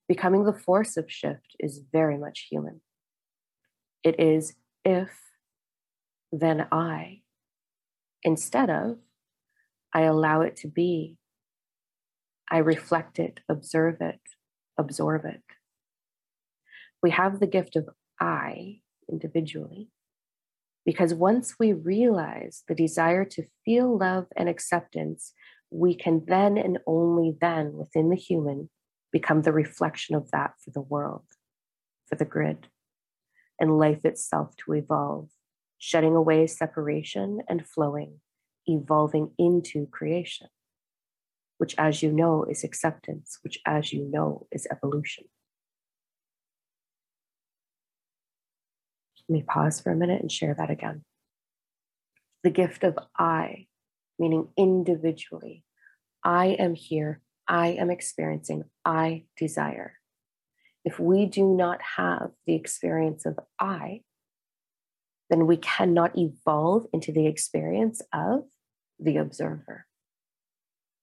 Becoming 0.08 0.44
the 0.44 0.54
force 0.54 0.98
of 0.98 1.12
shift 1.12 1.56
is 1.60 1.82
very 1.92 2.18
much 2.18 2.48
human. 2.50 2.82
It 4.04 4.20
is 4.20 4.56
if, 4.84 5.12
then 6.32 6.68
I, 6.72 7.22
instead 8.24 8.70
of, 8.70 8.98
I 9.94 10.02
allow 10.02 10.42
it 10.42 10.56
to 10.58 10.68
be. 10.68 11.18
I 12.50 12.58
reflect 12.58 13.20
it, 13.20 13.40
observe 13.48 14.02
it, 14.02 14.20
absorb 14.78 15.26
it. 15.26 15.44
We 17.02 17.12
have 17.12 17.40
the 17.40 17.48
gift 17.48 17.76
of 17.76 17.90
I 18.20 18.80
individually 19.10 19.90
because 20.86 21.14
once 21.14 21.56
we 21.60 21.74
realize 21.74 22.64
the 22.68 22.76
desire 22.76 23.26
to 23.26 23.46
feel 23.64 23.98
love 23.98 24.28
and 24.36 24.50
acceptance 24.50 25.34
we 25.74 25.96
can 25.96 26.24
then 26.28 26.58
and 26.58 26.78
only 26.86 27.36
then 27.42 27.74
within 27.74 28.10
the 28.10 28.16
human 28.16 28.70
become 29.12 29.42
the 29.42 29.52
reflection 29.52 30.16
of 30.16 30.30
that 30.32 30.54
for 30.64 30.70
the 30.72 30.82
world, 30.82 31.26
for 32.08 32.16
the 32.16 32.26
grid, 32.26 32.68
and 33.60 33.80
life 33.80 34.06
itself 34.06 34.56
to 34.58 34.74
evolve, 34.74 35.30
shutting 35.80 36.16
away 36.16 36.46
separation 36.46 37.40
and 37.50 37.68
flowing, 37.68 38.20
evolving 38.68 39.32
into 39.40 39.88
creation, 39.88 40.48
which, 41.58 41.74
as 41.78 42.04
you 42.04 42.12
know, 42.12 42.44
is 42.44 42.64
acceptance, 42.64 43.40
which, 43.42 43.60
as 43.66 43.92
you 43.92 44.06
know, 44.06 44.46
is 44.52 44.68
evolution. 44.72 45.26
Let 49.28 49.34
me 49.34 49.42
pause 49.42 49.82
for 49.82 49.92
a 49.92 49.96
minute 49.96 50.22
and 50.22 50.32
share 50.32 50.54
that 50.56 50.70
again. 50.70 51.04
The 52.44 52.50
gift 52.50 52.84
of 52.84 52.98
I 53.18 53.68
meaning 54.24 54.48
individually. 54.56 55.66
I 56.24 56.56
am 56.58 56.76
here. 56.76 57.20
I 57.46 57.68
am 57.72 57.90
experiencing. 57.90 58.64
I 58.86 59.26
desire. 59.36 60.00
If 60.86 60.98
we 60.98 61.26
do 61.26 61.46
not 61.46 61.82
have 61.98 62.32
the 62.48 62.56
experience 62.56 63.26
of 63.26 63.38
I, 63.60 64.04
then 65.30 65.46
we 65.46 65.58
cannot 65.58 66.18
evolve 66.18 66.86
into 66.94 67.12
the 67.12 67.28
experience 67.28 68.02
of 68.14 68.46
the 68.98 69.18
observer. 69.18 69.88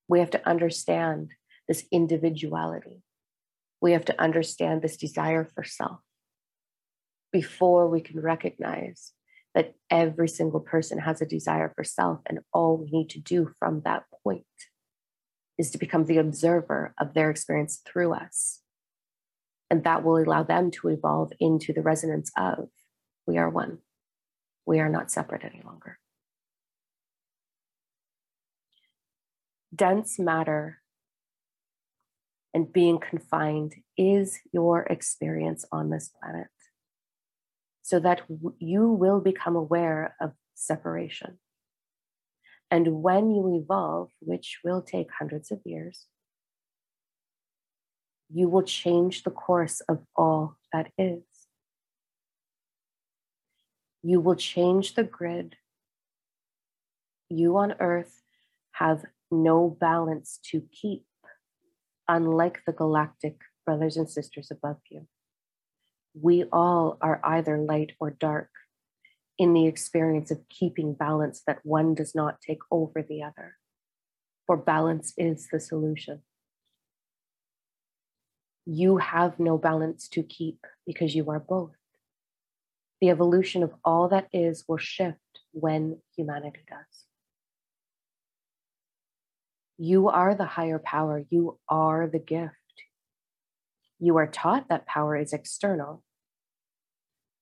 We 0.09 0.21
have 0.21 0.31
to 0.31 0.49
understand 0.49 1.33
this 1.69 1.85
individuality. 1.93 3.03
We 3.83 3.93
have 3.93 4.07
to 4.07 4.19
understand 4.19 4.81
this 4.81 4.97
desire 4.97 5.45
for 5.55 5.63
self 5.63 6.01
before 7.33 7.87
we 7.87 8.01
can 8.01 8.19
recognize 8.19 9.13
that 9.55 9.75
every 9.91 10.29
single 10.29 10.61
person 10.61 10.99
has 10.99 11.21
a 11.21 11.27
desire 11.27 11.73
for 11.75 11.85
self, 11.85 12.21
and 12.27 12.41
all 12.53 12.77
we 12.77 12.91
need 12.91 13.11
to 13.11 13.21
do 13.21 13.53
from 13.59 13.83
that 13.85 14.05
point 14.23 14.45
is 15.59 15.71
to 15.71 15.79
become 15.79 16.07
the 16.07 16.19
observer 16.19 16.95
of 16.99 17.15
their 17.15 17.31
experience 17.31 17.83
through 17.85 18.13
us. 18.13 18.61
And 19.71 19.85
that 19.85 20.03
will 20.03 20.17
allow 20.17 20.43
them 20.43 20.71
to 20.73 20.89
evolve 20.89 21.33
into 21.39 21.73
the 21.73 21.83
resonance 21.83 22.31
of 22.37 22.69
we 23.27 23.39
are 23.39 23.51
one. 23.51 23.79
We 24.67 24.81
are 24.81 24.89
not 24.89 25.11
separate 25.11 25.45
any 25.45 25.63
longer. 25.65 25.99
Dense 29.75 30.19
matter 30.19 30.81
and 32.53 32.73
being 32.73 32.99
confined 32.99 33.77
is 33.97 34.41
your 34.53 34.83
experience 34.85 35.65
on 35.71 35.91
this 35.91 36.11
planet 36.21 36.49
so 37.91 37.99
that 37.99 38.21
you 38.61 38.87
will 38.87 39.19
become 39.19 39.57
aware 39.57 40.15
of 40.21 40.31
separation. 40.55 41.39
And 42.71 43.03
when 43.03 43.33
you 43.35 43.61
evolve, 43.61 44.11
which 44.21 44.61
will 44.63 44.81
take 44.81 45.09
hundreds 45.11 45.51
of 45.51 45.59
years, 45.65 46.07
you 48.33 48.49
will 48.49 48.63
change 48.63 49.25
the 49.25 49.33
course 49.33 49.81
of 49.89 50.05
all 50.15 50.57
that 50.73 50.93
is. 50.97 51.25
You 54.05 54.21
will 54.21 54.37
change 54.37 54.95
the 54.95 55.03
grid. 55.03 55.57
You 57.29 57.57
on 57.57 57.75
earth 57.81 58.23
have 58.71 59.05
no 59.33 59.69
balance 59.69 60.39
to 60.53 60.63
keep, 60.71 61.07
unlike 62.07 62.61
the 62.69 62.73
galactic 62.73 63.41
brothers 63.67 63.97
and 63.97 64.09
sisters 64.09 64.53
above 64.53 64.79
you 64.89 65.09
we 66.15 66.45
all 66.53 66.99
are 67.01 67.21
either 67.25 67.59
light 67.59 67.93
or 68.01 68.11
dark 68.11 68.51
in 69.39 69.55
the 69.55 69.67
experience 69.67 70.31
of 70.31 70.49
keeping 70.49 70.93
balance 70.93 71.43
that 71.47 71.61
one 71.65 71.95
does 71.95 72.15
not 72.15 72.41
take 72.41 72.61
over 72.71 73.03
the 73.03 73.23
other. 73.23 73.57
For 74.47 74.57
balance 74.57 75.15
is 75.17 75.49
the 75.51 75.61
solution. 75.61 76.23
You 78.67 78.99
have 78.99 79.39
no 79.39 79.57
balance 79.57 80.09
to 80.09 80.23
keep 80.23 80.67
because 80.87 81.15
you 81.15 81.31
are 81.31 81.41
both. 81.41 81.73
The 83.01 83.09
evolution 83.09 83.63
of 83.63 83.73
all 83.83 84.09
that 84.09 84.29
is 84.33 84.65
will 84.69 84.77
shift 84.77 85.19
when 85.53 86.01
humanity 86.17 86.61
does. 86.69 87.07
You 89.79 90.09
are 90.11 90.35
the 90.35 90.45
higher 90.45 90.79
power. 90.79 91.25
You 91.31 91.59
are 91.67 92.07
the 92.07 92.19
gift. 92.19 92.60
You 94.01 94.17
are 94.17 94.27
taught 94.27 94.69
that 94.71 94.87
power 94.87 95.15
is 95.15 95.35
external 95.35 96.03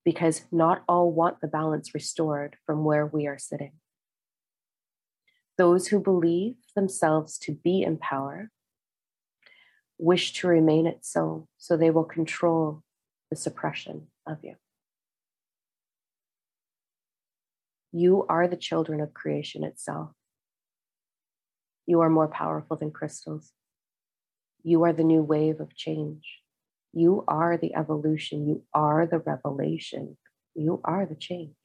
because 0.03 0.43
not 0.51 0.83
all 0.89 1.11
want 1.11 1.39
the 1.39 1.47
balance 1.47 1.93
restored 1.93 2.57
from 2.65 2.83
where 2.83 3.05
we 3.05 3.27
are 3.27 3.37
sitting. 3.37 3.71
Those 5.57 5.87
who 5.87 5.99
believe 5.99 6.55
themselves 6.75 7.37
to 7.39 7.53
be 7.53 7.81
in 7.81 7.97
power 7.97 8.51
wish 9.97 10.33
to 10.33 10.47
remain 10.47 10.85
it 10.85 10.99
so, 11.05 11.47
so 11.57 11.77
they 11.77 11.91
will 11.91 12.03
control 12.03 12.83
the 13.29 13.35
suppression 13.37 14.07
of 14.27 14.37
you. 14.43 14.55
You 17.91 18.25
are 18.29 18.47
the 18.47 18.57
children 18.57 18.99
of 18.99 19.13
creation 19.13 19.63
itself. 19.63 20.11
You 21.85 22.01
are 22.01 22.09
more 22.09 22.27
powerful 22.27 22.77
than 22.77 22.91
crystals. 22.91 23.51
You 24.63 24.83
are 24.83 24.93
the 24.93 25.03
new 25.03 25.23
wave 25.23 25.59
of 25.59 25.75
change. 25.75 26.39
You 26.93 27.23
are 27.27 27.57
the 27.57 27.75
evolution. 27.75 28.47
You 28.47 28.63
are 28.73 29.05
the 29.05 29.19
revelation. 29.19 30.17
You 30.55 30.81
are 30.83 31.05
the 31.05 31.15
change. 31.15 31.55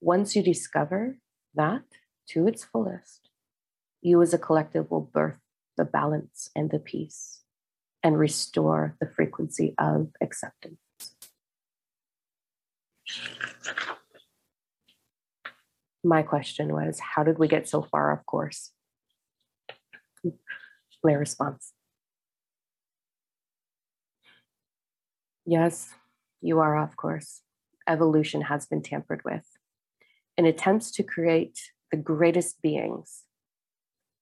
Once 0.00 0.36
you 0.36 0.42
discover 0.42 1.18
that 1.54 1.82
to 2.28 2.46
its 2.46 2.64
fullest, 2.64 3.28
you 4.00 4.22
as 4.22 4.32
a 4.32 4.38
collective 4.38 4.90
will 4.90 5.00
birth 5.00 5.38
the 5.76 5.84
balance 5.84 6.50
and 6.54 6.70
the 6.70 6.78
peace 6.78 7.42
and 8.02 8.18
restore 8.18 8.96
the 9.00 9.08
frequency 9.08 9.74
of 9.78 10.08
acceptance. 10.20 10.78
My 16.04 16.22
question 16.22 16.72
was 16.72 16.98
How 16.98 17.22
did 17.22 17.38
we 17.38 17.48
get 17.48 17.68
so 17.68 17.82
far 17.82 18.12
off 18.12 18.26
course? 18.26 18.72
My 21.04 21.12
response 21.12 21.71
Yes, 25.44 25.94
you 26.40 26.60
are 26.60 26.76
off 26.76 26.96
course. 26.96 27.42
Evolution 27.88 28.42
has 28.42 28.66
been 28.66 28.82
tampered 28.82 29.22
with. 29.24 29.44
In 30.36 30.46
attempts 30.46 30.90
to 30.92 31.02
create 31.02 31.58
the 31.90 31.96
greatest 31.96 32.62
beings, 32.62 33.24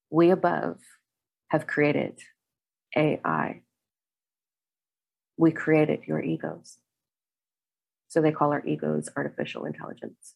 we 0.09 0.31
above 0.31 0.79
have 1.49 1.67
created 1.67 2.19
AI. 2.95 3.61
We 5.37 5.51
created 5.51 6.01
your 6.07 6.21
egos. 6.21 6.77
So 8.07 8.21
they 8.21 8.31
call 8.31 8.51
our 8.51 8.65
egos 8.65 9.09
artificial 9.15 9.65
intelligence. 9.65 10.35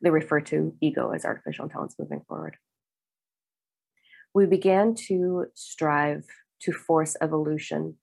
They 0.00 0.10
refer 0.10 0.40
to 0.42 0.74
ego 0.80 1.10
as 1.10 1.24
artificial 1.24 1.64
intelligence 1.64 1.96
moving 1.98 2.22
forward. 2.28 2.56
We 4.32 4.46
began 4.46 4.94
to 5.08 5.46
strive 5.54 6.24
to 6.62 6.72
force 6.72 7.16
evolution. 7.20 7.96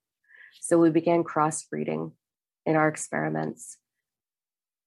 So 0.62 0.78
we 0.78 0.90
began 0.90 1.24
crossbreeding 1.24 2.12
in 2.66 2.76
our 2.76 2.88
experiments. 2.88 3.78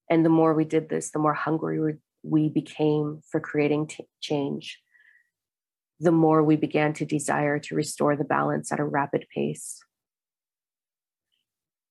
And 0.09 0.25
the 0.25 0.29
more 0.29 0.53
we 0.53 0.65
did 0.65 0.89
this, 0.89 1.11
the 1.11 1.19
more 1.19 1.33
hungry 1.33 1.97
we 2.23 2.49
became 2.49 3.21
for 3.29 3.39
creating 3.39 3.87
t- 3.87 4.07
change, 4.19 4.79
the 5.99 6.11
more 6.11 6.43
we 6.43 6.55
began 6.55 6.93
to 6.93 7.05
desire 7.05 7.59
to 7.59 7.75
restore 7.75 8.15
the 8.15 8.23
balance 8.23 8.71
at 8.71 8.79
a 8.79 8.85
rapid 8.85 9.25
pace. 9.33 9.79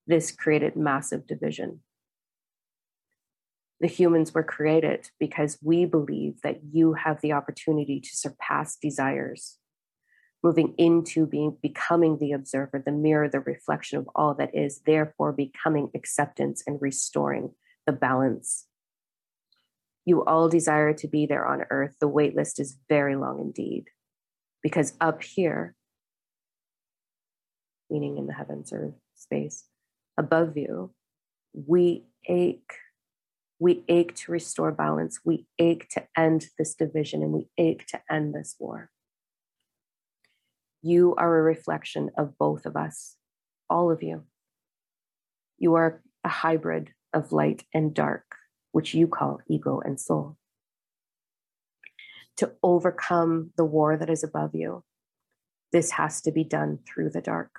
This 0.07 0.33
created 0.33 0.75
massive 0.75 1.27
division. 1.27 1.81
The 3.81 3.89
humans 3.89 4.35
were 4.35 4.43
created 4.43 5.11
because 5.21 5.59
we 5.63 5.85
believe 5.85 6.41
that 6.43 6.61
you 6.73 6.95
have 6.95 7.21
the 7.21 7.33
opportunity 7.33 8.01
to 8.01 8.09
surpass 8.17 8.77
desires, 8.77 9.58
moving 10.43 10.75
into 10.79 11.27
being 11.27 11.57
becoming 11.61 12.19
the 12.19 12.33
observer, 12.33 12.83
the 12.85 12.93
mirror, 12.93 13.29
the 13.29 13.41
reflection 13.41 13.99
of 13.99 14.09
all 14.15 14.35
that 14.35 14.55
is, 14.55 14.83
therefore 14.87 15.33
becoming 15.33 15.91
acceptance 15.95 16.63
and 16.67 16.81
restoring 16.81 17.53
the 17.87 17.93
balance 17.93 18.69
you 20.09 20.25
all 20.25 20.49
desire 20.49 20.95
to 20.95 21.07
be 21.07 21.27
there 21.27 21.47
on 21.47 21.67
earth, 21.69 21.97
the 22.01 22.09
wait 22.09 22.35
list 22.35 22.59
is 22.59 22.79
very 22.89 23.15
long 23.15 23.41
indeed. 23.41 23.89
Because 24.63 24.95
up 25.03 25.23
here, 25.23 25.75
meaning 27.91 28.17
in 28.17 28.27
the 28.27 28.33
heavens 28.33 28.73
or 28.73 28.95
space 29.15 29.67
above 30.17 30.57
you, 30.57 30.95
we 31.53 32.07
ache. 32.27 32.73
We 33.59 33.85
ache 33.87 34.15
to 34.17 34.33
restore 34.33 34.73
balance. 34.73 35.21
We 35.27 35.47
ache 35.59 35.91
to 35.91 36.07
end 36.17 36.47
this 36.57 36.75
division 36.75 37.23
and 37.23 37.33
we 37.33 37.49
ache 37.59 37.87
to 37.89 38.01
end 38.11 38.35
this 38.35 38.57
war. 38.59 38.91
You 40.83 41.15
are 41.17 41.39
a 41.39 41.43
reflection 41.43 42.11
of 42.17 42.39
both 42.39 42.65
of 42.65 42.77
us, 42.77 43.17
all 43.69 43.91
of 43.91 44.03
you. 44.03 44.25
You 45.59 45.75
are 45.75 46.03
a 46.25 46.29
hybrid 46.29 46.91
of 47.13 47.33
light 47.33 47.65
and 47.75 47.93
dark 47.93 48.25
which 48.73 48.95
you 48.95 49.09
call 49.09 49.41
ego 49.49 49.81
and 49.85 49.99
soul. 49.99 50.37
To 52.37 52.53
overcome 52.63 53.51
the 53.57 53.65
war 53.65 53.97
that 53.97 54.11
is 54.11 54.23
above 54.23 54.55
you, 54.55 54.85
this 55.73 55.93
has 55.93 56.21
to 56.23 56.31
be 56.31 56.45
done 56.45 56.79
through 56.87 57.11
the 57.11 57.21
dark. 57.21 57.51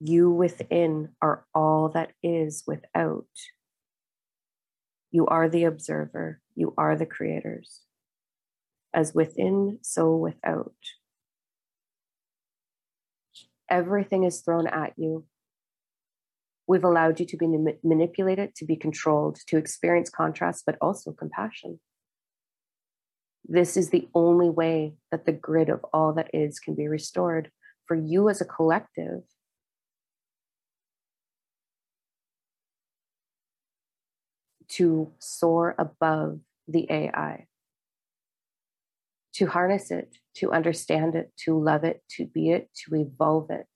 You 0.00 0.30
within 0.30 1.10
are 1.22 1.44
all 1.54 1.88
that 1.90 2.12
is 2.22 2.64
without. 2.66 3.26
You 5.10 5.26
are 5.26 5.48
the 5.48 5.64
observer, 5.64 6.40
you 6.54 6.74
are 6.76 6.96
the 6.96 7.06
creators. 7.06 7.82
As 8.92 9.14
within, 9.14 9.78
so 9.82 10.16
without. 10.16 10.74
Everything 13.70 14.24
is 14.24 14.40
thrown 14.40 14.66
at 14.66 14.94
you 14.96 15.24
We've 16.68 16.84
allowed 16.84 17.18
you 17.18 17.24
to 17.24 17.36
be 17.38 17.46
manipulated, 17.82 18.54
to 18.56 18.66
be 18.66 18.76
controlled, 18.76 19.38
to 19.46 19.56
experience 19.56 20.10
contrast, 20.10 20.64
but 20.66 20.76
also 20.82 21.12
compassion. 21.12 21.80
This 23.48 23.78
is 23.78 23.88
the 23.88 24.06
only 24.14 24.50
way 24.50 24.96
that 25.10 25.24
the 25.24 25.32
grid 25.32 25.70
of 25.70 25.82
all 25.94 26.12
that 26.12 26.28
is 26.34 26.60
can 26.60 26.74
be 26.74 26.86
restored 26.86 27.50
for 27.86 27.96
you 27.96 28.28
as 28.28 28.42
a 28.42 28.44
collective. 28.44 29.22
To 34.72 35.10
soar 35.18 35.74
above 35.78 36.40
the 36.68 36.86
AI, 36.90 37.46
to 39.32 39.46
harness 39.46 39.90
it, 39.90 40.18
to 40.38 40.52
understand 40.52 41.14
it, 41.14 41.32
to 41.44 41.58
love 41.58 41.84
it, 41.84 42.02
to 42.16 42.26
be 42.26 42.50
it, 42.50 42.68
to 42.86 42.96
evolve 42.96 43.50
it 43.50 43.66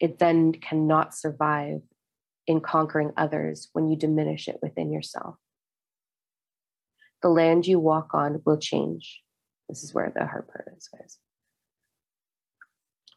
it 0.00 0.18
then 0.18 0.52
cannot 0.52 1.14
survive 1.14 1.80
in 2.46 2.60
conquering 2.60 3.12
others 3.16 3.68
when 3.72 3.88
you 3.88 3.96
diminish 3.96 4.48
it 4.48 4.58
within 4.62 4.92
yourself. 4.92 5.36
The 7.22 7.28
land 7.28 7.66
you 7.66 7.80
walk 7.80 8.14
on 8.14 8.42
will 8.44 8.58
change. 8.58 9.20
This 9.68 9.82
is 9.82 9.92
where 9.92 10.12
the 10.14 10.24
hard 10.24 10.48
part 10.48 10.68
is, 10.76 10.88
guys. 10.88 11.18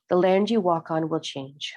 The 0.09 0.17
land 0.17 0.49
you 0.49 0.59
walk 0.59 0.91
on 0.91 1.07
will 1.07 1.19
change. 1.19 1.73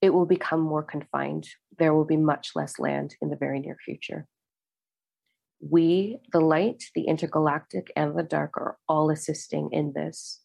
It 0.00 0.10
will 0.10 0.26
become 0.26 0.60
more 0.60 0.84
confined. 0.84 1.48
There 1.78 1.94
will 1.94 2.04
be 2.04 2.16
much 2.16 2.50
less 2.54 2.78
land 2.78 3.16
in 3.20 3.30
the 3.30 3.36
very 3.36 3.58
near 3.58 3.76
future. 3.84 4.26
We, 5.60 6.18
the 6.32 6.40
light, 6.40 6.84
the 6.94 7.06
intergalactic, 7.06 7.92
and 7.96 8.16
the 8.16 8.22
dark, 8.22 8.56
are 8.56 8.78
all 8.88 9.10
assisting 9.10 9.70
in 9.72 9.92
this. 9.94 10.40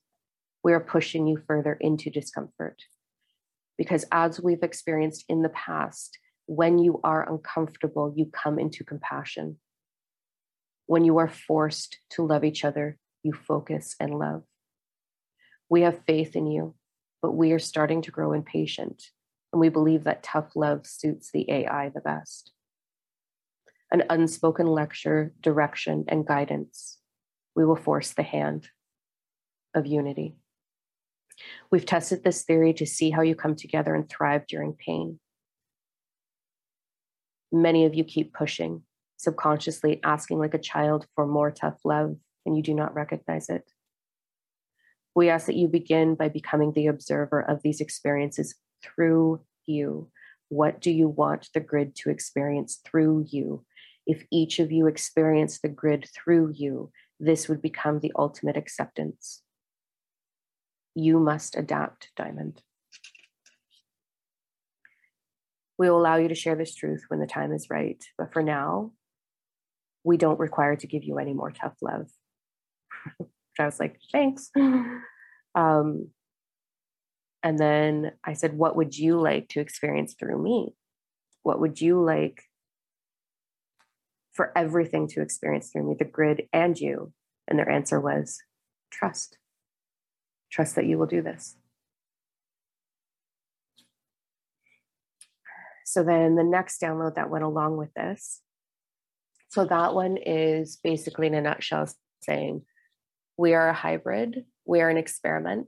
We 0.64 0.74
are 0.74 0.80
pushing 0.80 1.28
you 1.28 1.40
further 1.46 1.78
into 1.80 2.10
discomfort 2.10 2.82
because 3.78 4.06
as 4.14 4.40
we've 4.40 4.64
experienced 4.64 5.26
in 5.28 5.42
the 5.42 5.50
past, 5.50 6.18
when 6.46 6.80
you 6.80 7.02
are 7.04 7.30
uncomfortable, 7.30 8.14
you 8.16 8.30
come 8.32 8.58
into 8.58 8.86
compassion. 8.86 9.58
When 10.86 11.04
you 11.04 11.18
are 11.18 11.28
forced 11.28 11.98
to 12.12 12.26
love 12.26 12.46
each 12.46 12.64
other, 12.64 12.98
you 13.24 13.34
focus 13.34 13.96
and 14.00 14.18
love. 14.18 14.44
We 15.70 15.82
have 15.82 16.06
faith 16.08 16.36
in 16.36 16.48
you, 16.48 16.76
but 17.22 17.34
we 17.34 17.52
are 17.52 17.60
starting 17.60 18.02
to 18.04 18.12
grow 18.12 18.32
impatient, 18.32 19.04
and 19.52 19.60
we 19.60 19.68
believe 19.68 20.06
that 20.06 20.24
tough 20.24 20.56
love 20.56 20.88
suits 20.88 21.32
the 21.34 21.52
AI 21.52 21.90
the 21.90 22.00
best. 22.00 22.53
An 23.94 24.04
unspoken 24.10 24.66
lecture, 24.66 25.34
direction, 25.40 26.06
and 26.08 26.26
guidance. 26.26 26.98
We 27.56 27.64
will 27.64 27.76
force 27.76 28.12
the 28.12 28.24
hand 28.24 28.68
of 29.76 29.86
unity. 29.86 30.36
We've 31.72 31.86
tested 31.86 32.24
this 32.24 32.44
theory 32.44 32.74
to 32.74 32.88
see 32.88 33.12
how 33.12 33.22
you 33.22 33.36
come 33.36 33.56
together 33.56 33.94
and 33.94 34.10
thrive 34.10 34.48
during 34.48 34.74
pain. 34.74 35.20
Many 37.52 37.86
of 37.86 37.94
you 37.94 38.04
keep 38.04 38.34
pushing, 38.34 38.82
subconsciously 39.18 40.00
asking 40.04 40.40
like 40.40 40.56
a 40.56 40.60
child 40.60 41.06
for 41.14 41.28
more 41.28 41.52
tough 41.52 41.80
love, 41.86 42.16
and 42.48 42.58
you 42.58 42.64
do 42.64 42.74
not 42.74 42.96
recognize 42.96 43.48
it. 43.48 43.70
We 45.16 45.30
ask 45.30 45.46
that 45.46 45.56
you 45.56 45.68
begin 45.68 46.16
by 46.16 46.30
becoming 46.30 46.74
the 46.74 46.88
observer 46.88 47.42
of 47.42 47.62
these 47.62 47.80
experiences 47.80 48.56
through 48.84 49.42
you. 49.68 50.10
What 50.50 50.82
do 50.82 50.92
you 50.92 51.08
want 51.08 51.50
the 51.54 51.60
grid 51.60 51.96
to 51.98 52.10
experience 52.10 52.80
through 52.84 53.28
you? 53.30 53.64
If 54.06 54.26
each 54.32 54.60
of 54.60 54.72
you 54.72 54.88
experience 54.88 55.60
the 55.60 55.70
grid 55.70 56.10
through 56.14 56.54
you, 56.56 56.92
this 57.20 57.48
would 57.48 57.62
become 57.62 58.00
the 58.00 58.12
ultimate 58.18 58.58
acceptance. 58.58 59.42
You 60.96 61.20
must 61.20 61.56
adapt, 61.56 62.12
Diamond. 62.16 62.62
We 65.78 65.90
will 65.90 66.00
allow 66.00 66.18
you 66.18 66.28
to 66.28 66.36
share 66.36 66.56
this 66.56 66.76
truth 66.76 67.06
when 67.08 67.20
the 67.20 67.28
time 67.28 67.52
is 67.52 67.70
right. 67.70 68.04
But 68.18 68.32
for 68.32 68.44
now, 68.44 68.92
we 70.04 70.18
don't 70.18 70.40
require 70.40 70.76
to 70.76 70.88
give 70.88 71.04
you 71.04 71.18
any 71.18 71.34
more 71.34 71.52
tough 71.52 71.76
love. 71.82 72.10
I 73.60 73.66
was 73.66 73.80
like, 73.80 73.98
thanks. 74.12 74.52
Um, 75.56 76.10
and 77.44 77.60
then 77.60 78.14
I 78.24 78.34
said, 78.34 78.58
What 78.58 78.76
would 78.76 78.98
you 78.98 79.20
like 79.20 79.50
to 79.50 79.60
experience 79.60 80.16
through 80.18 80.42
me? 80.42 80.74
What 81.44 81.60
would 81.60 81.82
you 81.82 82.02
like 82.02 82.44
for 84.34 84.52
everything 84.58 85.08
to 85.10 85.22
experience 85.22 85.70
through 85.72 85.88
me, 85.88 85.96
the 85.98 86.06
grid 86.06 86.48
and 86.52 86.78
you? 86.80 87.14
And 87.48 87.58
their 87.58 87.70
answer 87.70 88.00
was 88.00 88.42
trust. 88.92 89.38
Trust 90.52 90.76
that 90.76 90.86
you 90.86 90.98
will 90.98 91.08
do 91.08 91.22
this. 91.22 91.56
So 95.86 96.04
then 96.04 96.36
the 96.36 96.44
next 96.44 96.82
download 96.82 97.16
that 97.16 97.30
went 97.30 97.44
along 97.44 97.78
with 97.78 97.94
this 97.94 98.42
So 99.54 99.66
that 99.66 99.94
one 99.94 100.18
is 100.18 100.80
basically 100.84 101.28
in 101.28 101.36
a 101.36 101.42
nutshell 101.42 101.88
saying 102.22 102.64
we 103.38 103.54
are 103.54 103.70
a 103.70 103.74
hybrid, 103.74 104.46
we 104.66 104.82
are 104.82 104.90
an 104.90 104.98
experiment, 104.98 105.68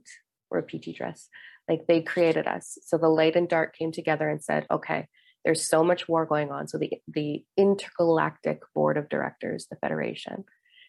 we're 0.50 0.58
a 0.58 0.62
petri 0.64 0.92
dress. 0.92 1.28
Like 1.68 1.86
they 1.86 2.02
created 2.02 2.48
us. 2.48 2.78
So 2.82 2.98
the 2.98 3.08
light 3.08 3.36
and 3.36 3.48
dark 3.48 3.76
came 3.76 3.92
together 3.92 4.28
and 4.28 4.42
said, 4.42 4.66
okay, 4.72 5.06
there's 5.46 5.64
so 5.64 5.84
much 5.84 6.08
war 6.08 6.26
going 6.26 6.50
on. 6.50 6.66
So 6.66 6.76
the, 6.76 6.90
the 7.06 7.44
intergalactic 7.56 8.62
board 8.74 8.96
of 8.96 9.08
directors, 9.08 9.68
the 9.70 9.76
Federation, 9.76 10.44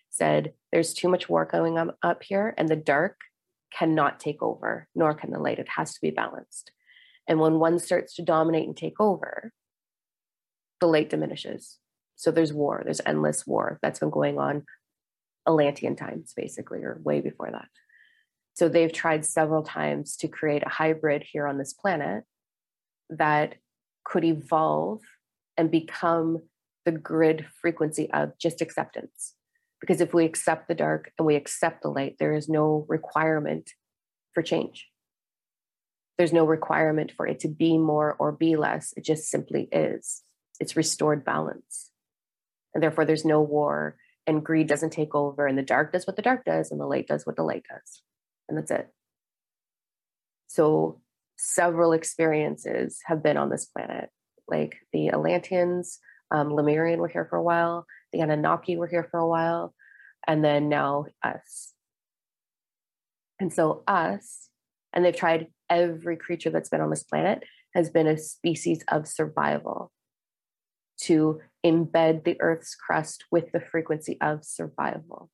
said 0.10 0.54
there's 0.72 0.96
too 0.96 1.10
much 1.10 1.30
war 1.30 1.46
going 1.46 1.78
on 1.78 1.92
up 2.02 2.24
here, 2.24 2.56
and 2.58 2.68
the 2.68 2.76
dark 2.76 3.18
cannot 3.72 4.20
take 4.20 4.42
over, 4.42 4.88
nor 4.96 5.14
can 5.14 5.30
the 5.30 5.38
light. 5.38 5.60
It 5.60 5.70
has 5.70 5.94
to 5.94 6.02
be 6.02 6.10
balanced. 6.10 6.72
And 7.28 7.40
when 7.40 7.60
one 7.60 7.78
starts 7.78 8.16
to 8.16 8.24
dominate 8.24 8.66
and 8.66 8.76
take 8.76 9.00
over, 9.00 9.52
the 10.80 10.88
light 10.88 11.12
diminishes. 11.12 11.78
So 12.16 12.32
there's 12.32 12.52
war, 12.52 12.82
there's 12.84 13.02
endless 13.06 13.46
war 13.46 13.78
that's 13.84 14.00
been 14.00 14.10
going 14.10 14.40
on 14.40 14.66
Atlantean 15.48 15.96
times, 15.96 16.34
basically, 16.36 16.80
or 16.80 17.00
way 17.04 17.22
before 17.22 17.52
that. 17.52 17.68
So 18.56 18.70
they've 18.70 18.92
tried 18.92 19.24
several 19.24 19.62
times 19.62 20.18
to 20.18 20.28
create 20.28 20.64
a 20.66 20.70
hybrid 20.70 21.24
here 21.32 21.46
on 21.46 21.60
this 21.60 21.74
planet 21.74 22.24
that 23.12 23.54
could 24.08 24.24
evolve 24.24 25.02
and 25.58 25.70
become 25.70 26.42
the 26.86 26.92
grid 26.94 27.46
frequency 27.62 28.10
of 28.12 28.38
just 28.40 28.62
acceptance. 28.62 29.36
Because 29.82 30.00
if 30.00 30.14
we 30.14 30.24
accept 30.24 30.70
the 30.70 30.76
dark 30.76 31.12
and 31.18 31.28
we 31.28 31.36
accept 31.36 31.82
the 31.82 31.90
light, 31.90 32.16
there 32.18 32.34
is 32.34 32.48
no 32.48 32.86
requirement 32.88 33.74
for 34.34 34.42
change. 34.42 34.88
There's 36.18 36.32
no 36.32 36.46
requirement 36.46 37.12
for 37.12 37.28
it 37.28 37.42
to 37.42 37.50
be 37.50 37.78
more 37.78 38.16
or 38.18 38.32
be 38.32 38.56
less. 38.56 38.94
It 38.96 39.04
just 39.04 39.30
simply 39.30 39.68
is. 39.74 40.24
It's 40.62 40.78
restored 40.78 41.26
balance. 41.26 41.92
And 42.74 42.82
therefore, 42.82 43.04
there's 43.04 43.26
no 43.26 43.42
war, 43.42 43.98
and 44.26 44.44
greed 44.44 44.68
doesn't 44.68 44.92
take 44.92 45.14
over, 45.14 45.46
and 45.46 45.58
the 45.58 45.64
dark 45.64 45.92
does 45.92 46.08
what 46.08 46.16
the 46.16 46.22
dark 46.22 46.46
does, 46.46 46.72
and 46.72 46.80
the 46.80 46.86
light 46.86 47.08
does 47.08 47.26
what 47.26 47.36
the 47.36 47.44
light 47.44 47.66
does. 47.70 48.02
And 48.48 48.58
that's 48.58 48.72
it. 48.72 48.88
So, 50.48 51.02
several 51.38 51.94
experiences 51.94 53.00
have 53.06 53.24
been 53.24 53.38
on 53.38 53.50
this 53.50 53.66
planet. 53.66 54.10
Like 54.48 54.78
the 54.94 55.10
Atlanteans, 55.10 56.00
um, 56.32 56.54
Lemurian 56.54 57.00
were 57.00 57.08
here 57.08 57.28
for 57.30 57.38
a 57.38 57.44
while, 57.44 57.86
the 58.12 58.22
Anunnaki 58.22 58.78
were 58.78 58.88
here 58.88 59.08
for 59.10 59.20
a 59.20 59.28
while, 59.28 59.74
and 60.26 60.44
then 60.44 60.70
now 60.70 61.06
us. 61.24 61.74
And 63.40 63.54
so, 63.54 63.84
us, 63.88 64.50
and 64.94 65.06
they've 65.06 65.16
tried 65.16 65.48
every 65.70 66.18
creature 66.18 66.50
that's 66.50 66.70
been 66.70 66.82
on 66.82 66.90
this 66.90 67.04
planet 67.04 67.44
has 67.74 67.90
been 67.90 68.08
a 68.08 68.18
species 68.18 68.84
of 68.88 69.08
survival 69.08 69.92
to 71.02 71.40
embed 71.66 72.24
the 72.24 72.40
Earth's 72.42 72.76
crust 72.76 73.26
with 73.30 73.52
the 73.52 73.60
frequency 73.60 74.18
of 74.22 74.44
survival. 74.44 75.30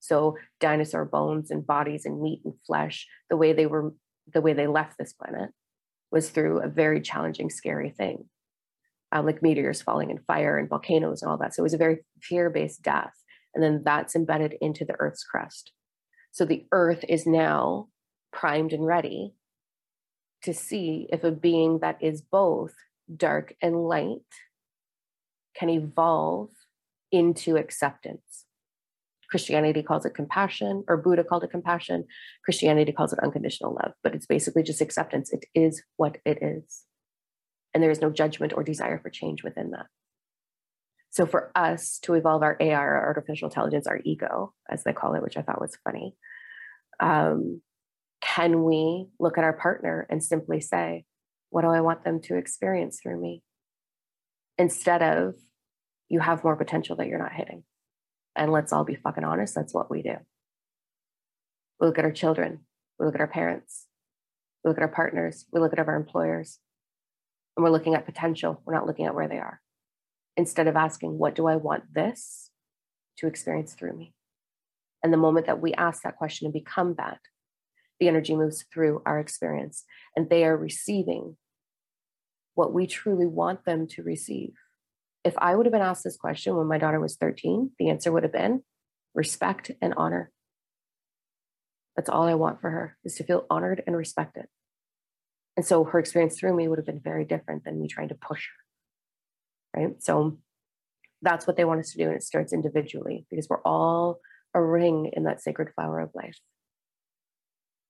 So, 0.00 0.36
dinosaur 0.60 1.04
bones 1.04 1.50
and 1.50 1.66
bodies 1.66 2.04
and 2.04 2.20
meat 2.20 2.42
and 2.44 2.54
flesh, 2.66 3.06
the 3.30 3.36
way 3.36 3.52
they 3.52 3.66
were 3.66 3.94
the 4.32 4.40
way 4.40 4.52
they 4.52 4.66
left 4.66 4.98
this 4.98 5.12
planet 5.12 5.50
was 6.10 6.30
through 6.30 6.60
a 6.60 6.68
very 6.68 7.00
challenging, 7.00 7.50
scary 7.50 7.90
thing, 7.90 8.28
um, 9.12 9.26
like 9.26 9.42
meteors 9.42 9.82
falling 9.82 10.10
and 10.10 10.24
fire 10.26 10.58
and 10.58 10.68
volcanoes 10.68 11.22
and 11.22 11.30
all 11.30 11.38
that. 11.38 11.54
So 11.54 11.60
it 11.60 11.64
was 11.64 11.74
a 11.74 11.78
very 11.78 11.98
fear 12.20 12.50
based 12.50 12.82
death. 12.82 13.12
And 13.54 13.62
then 13.62 13.82
that's 13.84 14.16
embedded 14.16 14.56
into 14.60 14.84
the 14.84 14.96
Earth's 14.98 15.24
crust. 15.24 15.72
So 16.32 16.44
the 16.44 16.66
Earth 16.72 17.04
is 17.08 17.26
now 17.26 17.88
primed 18.32 18.72
and 18.72 18.84
ready 18.84 19.34
to 20.42 20.52
see 20.52 21.08
if 21.10 21.24
a 21.24 21.30
being 21.30 21.78
that 21.78 22.02
is 22.02 22.20
both 22.20 22.74
dark 23.14 23.54
and 23.62 23.84
light 23.84 24.18
can 25.56 25.70
evolve 25.70 26.50
into 27.12 27.56
acceptance. 27.56 28.43
Christianity 29.30 29.82
calls 29.82 30.04
it 30.04 30.14
compassion, 30.14 30.84
or 30.88 30.96
Buddha 30.96 31.24
called 31.24 31.44
it 31.44 31.50
compassion. 31.50 32.04
Christianity 32.44 32.92
calls 32.92 33.12
it 33.12 33.18
unconditional 33.20 33.74
love, 33.74 33.92
but 34.02 34.14
it's 34.14 34.26
basically 34.26 34.62
just 34.62 34.80
acceptance. 34.80 35.32
It 35.32 35.46
is 35.54 35.82
what 35.96 36.18
it 36.24 36.38
is. 36.42 36.84
And 37.72 37.82
there 37.82 37.90
is 37.90 38.00
no 38.00 38.10
judgment 38.10 38.52
or 38.54 38.62
desire 38.62 38.98
for 38.98 39.10
change 39.10 39.42
within 39.42 39.70
that. 39.72 39.86
So 41.10 41.26
for 41.26 41.52
us 41.54 41.98
to 42.02 42.14
evolve 42.14 42.42
our 42.42 42.56
AI, 42.58 42.74
our 42.74 43.06
artificial 43.06 43.48
intelligence, 43.48 43.86
our 43.86 44.00
ego, 44.04 44.52
as 44.68 44.82
they 44.82 44.92
call 44.92 45.14
it, 45.14 45.22
which 45.22 45.36
I 45.36 45.42
thought 45.42 45.60
was 45.60 45.78
funny, 45.84 46.16
um, 47.00 47.60
can 48.20 48.64
we 48.64 49.06
look 49.20 49.38
at 49.38 49.44
our 49.44 49.52
partner 49.52 50.06
and 50.10 50.22
simply 50.22 50.60
say, 50.60 51.04
what 51.50 51.62
do 51.62 51.68
I 51.68 51.82
want 51.82 52.04
them 52.04 52.20
to 52.22 52.36
experience 52.36 52.98
through 53.00 53.20
me? 53.20 53.42
Instead 54.58 55.02
of, 55.02 55.34
you 56.08 56.20
have 56.20 56.42
more 56.42 56.56
potential 56.56 56.96
that 56.96 57.06
you're 57.06 57.18
not 57.18 57.32
hitting. 57.32 57.62
And 58.36 58.52
let's 58.52 58.72
all 58.72 58.84
be 58.84 58.96
fucking 58.96 59.24
honest, 59.24 59.54
that's 59.54 59.74
what 59.74 59.90
we 59.90 60.02
do. 60.02 60.16
We 61.80 61.86
look 61.86 61.98
at 61.98 62.04
our 62.04 62.12
children, 62.12 62.60
we 62.98 63.06
look 63.06 63.14
at 63.14 63.20
our 63.20 63.26
parents, 63.26 63.86
we 64.64 64.70
look 64.70 64.78
at 64.78 64.82
our 64.82 64.88
partners, 64.88 65.46
we 65.52 65.60
look 65.60 65.72
at 65.72 65.78
our 65.78 65.96
employers, 65.96 66.58
and 67.56 67.62
we're 67.62 67.70
looking 67.70 67.94
at 67.94 68.06
potential. 68.06 68.60
We're 68.64 68.74
not 68.74 68.86
looking 68.86 69.06
at 69.06 69.14
where 69.14 69.28
they 69.28 69.38
are. 69.38 69.60
Instead 70.36 70.66
of 70.66 70.76
asking, 70.76 71.18
what 71.18 71.34
do 71.34 71.46
I 71.46 71.56
want 71.56 71.94
this 71.94 72.50
to 73.18 73.26
experience 73.26 73.74
through 73.74 73.96
me? 73.96 74.14
And 75.02 75.12
the 75.12 75.18
moment 75.18 75.46
that 75.46 75.60
we 75.60 75.74
ask 75.74 76.02
that 76.02 76.16
question 76.16 76.46
and 76.46 76.52
become 76.52 76.94
that, 76.98 77.18
the 78.00 78.08
energy 78.08 78.34
moves 78.34 78.64
through 78.72 79.02
our 79.06 79.20
experience 79.20 79.84
and 80.16 80.28
they 80.28 80.44
are 80.44 80.56
receiving 80.56 81.36
what 82.54 82.72
we 82.72 82.86
truly 82.86 83.26
want 83.26 83.64
them 83.64 83.86
to 83.88 84.02
receive 84.02 84.54
if 85.24 85.34
I 85.38 85.54
would 85.54 85.66
have 85.66 85.72
been 85.72 85.80
asked 85.80 86.04
this 86.04 86.16
question 86.16 86.54
when 86.56 86.66
my 86.66 86.78
daughter 86.78 87.00
was 87.00 87.16
13, 87.16 87.72
the 87.78 87.88
answer 87.88 88.12
would 88.12 88.22
have 88.22 88.32
been 88.32 88.62
respect 89.14 89.70
and 89.80 89.94
honor. 89.96 90.30
That's 91.96 92.10
all 92.10 92.24
I 92.24 92.34
want 92.34 92.60
for 92.60 92.70
her 92.70 92.96
is 93.04 93.14
to 93.16 93.24
feel 93.24 93.46
honored 93.48 93.82
and 93.86 93.96
respected. 93.96 94.46
And 95.56 95.64
so 95.64 95.84
her 95.84 95.98
experience 95.98 96.38
through 96.38 96.54
me 96.54 96.68
would 96.68 96.78
have 96.78 96.86
been 96.86 97.00
very 97.00 97.24
different 97.24 97.64
than 97.64 97.80
me 97.80 97.88
trying 97.88 98.08
to 98.08 98.16
push 98.16 98.48
her. 99.72 99.80
Right. 99.80 100.02
So 100.02 100.38
that's 101.22 101.46
what 101.46 101.56
they 101.56 101.64
want 101.64 101.80
us 101.80 101.92
to 101.92 101.98
do. 101.98 102.04
And 102.04 102.16
it 102.16 102.22
starts 102.22 102.52
individually 102.52 103.26
because 103.30 103.48
we're 103.48 103.62
all 103.62 104.20
a 104.52 104.62
ring 104.62 105.10
in 105.12 105.24
that 105.24 105.42
sacred 105.42 105.70
flower 105.74 106.00
of 106.00 106.10
life. 106.14 106.38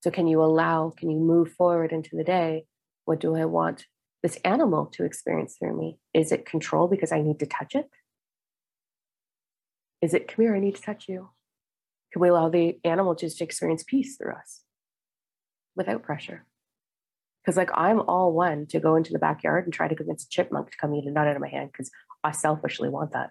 So, 0.02 0.10
can 0.10 0.26
you 0.26 0.42
allow, 0.42 0.92
can 0.96 1.10
you 1.10 1.18
move 1.18 1.52
forward 1.52 1.92
into 1.92 2.16
the 2.16 2.24
day? 2.24 2.66
What 3.06 3.20
do 3.20 3.34
I 3.36 3.46
want 3.46 3.86
this 4.24 4.36
animal 4.36 4.86
to 4.86 5.04
experience 5.04 5.54
through 5.58 5.78
me? 5.78 5.98
Is 6.14 6.32
it 6.32 6.46
control 6.46 6.88
because 6.88 7.12
I 7.12 7.20
need 7.20 7.38
to 7.40 7.46
touch 7.46 7.74
it? 7.74 7.90
Is 10.00 10.14
it, 10.14 10.28
come 10.28 10.42
here, 10.42 10.56
I 10.56 10.60
need 10.60 10.76
to 10.76 10.82
touch 10.82 11.10
you? 11.10 11.28
Can 12.10 12.22
we 12.22 12.30
allow 12.30 12.48
the 12.48 12.78
animal 12.84 13.14
just 13.14 13.36
to 13.38 13.44
experience 13.44 13.84
peace 13.86 14.16
through 14.16 14.32
us 14.32 14.62
without 15.76 16.02
pressure? 16.02 16.46
Because, 17.42 17.58
like, 17.58 17.68
I'm 17.74 18.00
all 18.00 18.32
one 18.32 18.66
to 18.68 18.80
go 18.80 18.96
into 18.96 19.12
the 19.12 19.18
backyard 19.18 19.64
and 19.64 19.74
try 19.74 19.88
to 19.88 19.94
convince 19.94 20.24
a 20.24 20.28
chipmunk 20.30 20.70
to 20.70 20.76
come 20.78 20.94
eat 20.94 21.06
a 21.06 21.10
nut 21.10 21.28
out 21.28 21.36
of 21.36 21.42
my 21.42 21.50
hand 21.50 21.70
because 21.70 21.90
I 22.22 22.30
selfishly 22.30 22.88
want 22.88 23.12
that. 23.12 23.28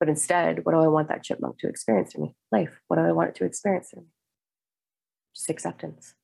But 0.00 0.08
instead, 0.08 0.64
what 0.64 0.72
do 0.72 0.78
I 0.78 0.88
want 0.88 1.08
that 1.08 1.22
chipmunk 1.22 1.58
to 1.58 1.68
experience 1.68 2.14
through 2.14 2.24
me? 2.24 2.36
Life. 2.50 2.80
What 2.88 2.96
do 2.96 3.02
I 3.02 3.12
want 3.12 3.28
it 3.28 3.34
to 3.34 3.44
experience 3.44 3.90
through 3.90 4.04
me? 4.04 4.08
Just 5.36 5.50
acceptance. 5.50 6.14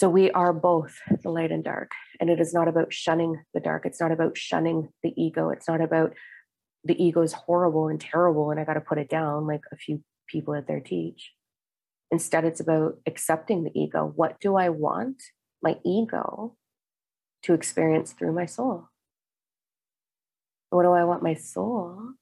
So 0.00 0.08
we 0.08 0.30
are 0.30 0.54
both 0.54 0.98
the 1.22 1.28
light 1.28 1.52
and 1.52 1.62
dark. 1.62 1.90
And 2.20 2.30
it 2.30 2.40
is 2.40 2.54
not 2.54 2.68
about 2.68 2.90
shunning 2.90 3.44
the 3.52 3.60
dark. 3.60 3.84
It's 3.84 4.00
not 4.00 4.10
about 4.10 4.38
shunning 4.38 4.88
the 5.02 5.12
ego. 5.14 5.50
It's 5.50 5.68
not 5.68 5.82
about 5.82 6.14
the 6.84 6.96
ego 7.04 7.20
is 7.20 7.34
horrible 7.34 7.88
and 7.88 8.00
terrible 8.00 8.50
and 8.50 8.58
I 8.58 8.64
got 8.64 8.74
to 8.74 8.80
put 8.80 8.96
it 8.96 9.10
down 9.10 9.46
like 9.46 9.60
a 9.70 9.76
few 9.76 10.02
people 10.26 10.54
out 10.54 10.66
there 10.66 10.80
teach. 10.80 11.34
Instead, 12.10 12.46
it's 12.46 12.60
about 12.60 12.94
accepting 13.06 13.62
the 13.62 13.78
ego. 13.78 14.10
What 14.16 14.40
do 14.40 14.56
I 14.56 14.70
want 14.70 15.22
my 15.62 15.76
ego 15.84 16.56
to 17.42 17.52
experience 17.52 18.12
through 18.14 18.32
my 18.32 18.46
soul? 18.46 18.88
What 20.70 20.84
do 20.84 20.92
I 20.92 21.04
want 21.04 21.22
my 21.22 21.34
soul 21.34 22.14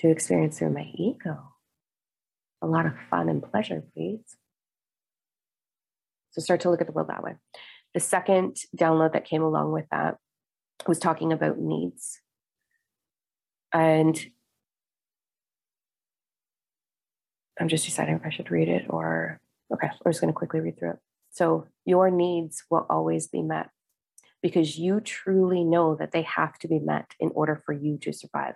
to 0.00 0.10
experience 0.10 0.58
through 0.58 0.72
my 0.72 0.90
ego? 0.96 1.38
A 2.60 2.66
lot 2.66 2.86
of 2.86 2.94
fun 3.08 3.28
and 3.28 3.40
pleasure, 3.40 3.84
please. 3.94 4.36
So 6.30 6.40
start 6.40 6.60
to 6.60 6.70
look 6.70 6.80
at 6.80 6.86
the 6.86 6.92
world 6.92 7.08
that 7.08 7.22
way. 7.22 7.34
The 7.94 8.00
second 8.00 8.56
download 8.76 9.12
that 9.12 9.24
came 9.24 9.42
along 9.42 9.72
with 9.72 9.86
that 9.90 10.16
was 10.86 10.98
talking 10.98 11.32
about 11.32 11.58
needs. 11.58 12.20
And 13.72 14.18
I'm 17.60 17.68
just 17.68 17.84
deciding 17.84 18.16
if 18.16 18.24
I 18.24 18.30
should 18.30 18.50
read 18.50 18.68
it 18.68 18.86
or, 18.88 19.40
okay, 19.72 19.88
I'm 19.88 20.12
just 20.12 20.20
going 20.20 20.32
to 20.32 20.36
quickly 20.36 20.60
read 20.60 20.78
through 20.78 20.90
it. 20.90 20.98
So, 21.32 21.66
your 21.84 22.10
needs 22.10 22.64
will 22.70 22.86
always 22.90 23.28
be 23.28 23.42
met 23.42 23.70
because 24.42 24.78
you 24.78 25.00
truly 25.00 25.64
know 25.64 25.94
that 25.94 26.12
they 26.12 26.22
have 26.22 26.58
to 26.58 26.68
be 26.68 26.78
met 26.78 27.14
in 27.20 27.30
order 27.34 27.60
for 27.64 27.72
you 27.72 27.98
to 27.98 28.12
survive. 28.12 28.54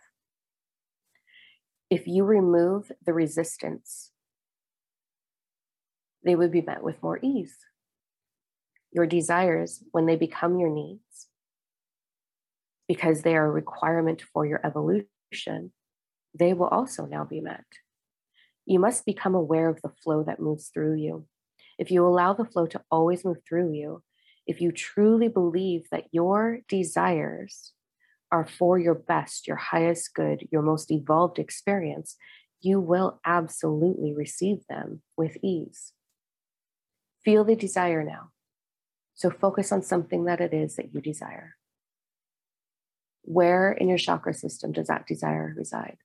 If 1.90 2.06
you 2.06 2.24
remove 2.24 2.90
the 3.04 3.12
resistance 3.12 4.10
they 6.24 6.34
would 6.34 6.50
be 6.50 6.62
met 6.62 6.82
with 6.82 7.02
more 7.02 7.18
ease. 7.22 7.56
Your 8.92 9.06
desires, 9.06 9.82
when 9.90 10.06
they 10.06 10.16
become 10.16 10.58
your 10.58 10.70
needs, 10.70 11.28
because 12.88 13.22
they 13.22 13.34
are 13.36 13.46
a 13.46 13.50
requirement 13.50 14.22
for 14.32 14.46
your 14.46 14.60
evolution, 14.64 15.72
they 16.38 16.52
will 16.52 16.68
also 16.68 17.06
now 17.06 17.24
be 17.24 17.40
met. 17.40 17.64
You 18.66 18.78
must 18.78 19.04
become 19.04 19.34
aware 19.34 19.68
of 19.68 19.82
the 19.82 19.92
flow 20.02 20.22
that 20.24 20.40
moves 20.40 20.70
through 20.72 20.94
you. 20.94 21.26
If 21.78 21.90
you 21.90 22.06
allow 22.06 22.32
the 22.32 22.44
flow 22.44 22.66
to 22.66 22.80
always 22.90 23.24
move 23.24 23.38
through 23.46 23.72
you, 23.72 24.02
if 24.46 24.60
you 24.60 24.72
truly 24.72 25.28
believe 25.28 25.88
that 25.90 26.04
your 26.12 26.60
desires 26.68 27.72
are 28.30 28.46
for 28.46 28.78
your 28.78 28.94
best, 28.94 29.46
your 29.46 29.56
highest 29.56 30.14
good, 30.14 30.48
your 30.50 30.62
most 30.62 30.90
evolved 30.90 31.38
experience, 31.38 32.16
you 32.60 32.80
will 32.80 33.20
absolutely 33.24 34.14
receive 34.14 34.58
them 34.68 35.02
with 35.16 35.36
ease. 35.42 35.92
Feel 37.24 37.44
the 37.44 37.56
desire 37.56 38.04
now. 38.04 38.30
So 39.14 39.30
focus 39.30 39.72
on 39.72 39.82
something 39.82 40.24
that 40.24 40.40
it 40.40 40.52
is 40.52 40.76
that 40.76 40.92
you 40.92 41.00
desire. 41.00 41.56
Where 43.22 43.72
in 43.72 43.88
your 43.88 43.98
chakra 43.98 44.34
system 44.34 44.72
does 44.72 44.88
that 44.88 45.06
desire 45.06 45.54
reside? 45.56 45.96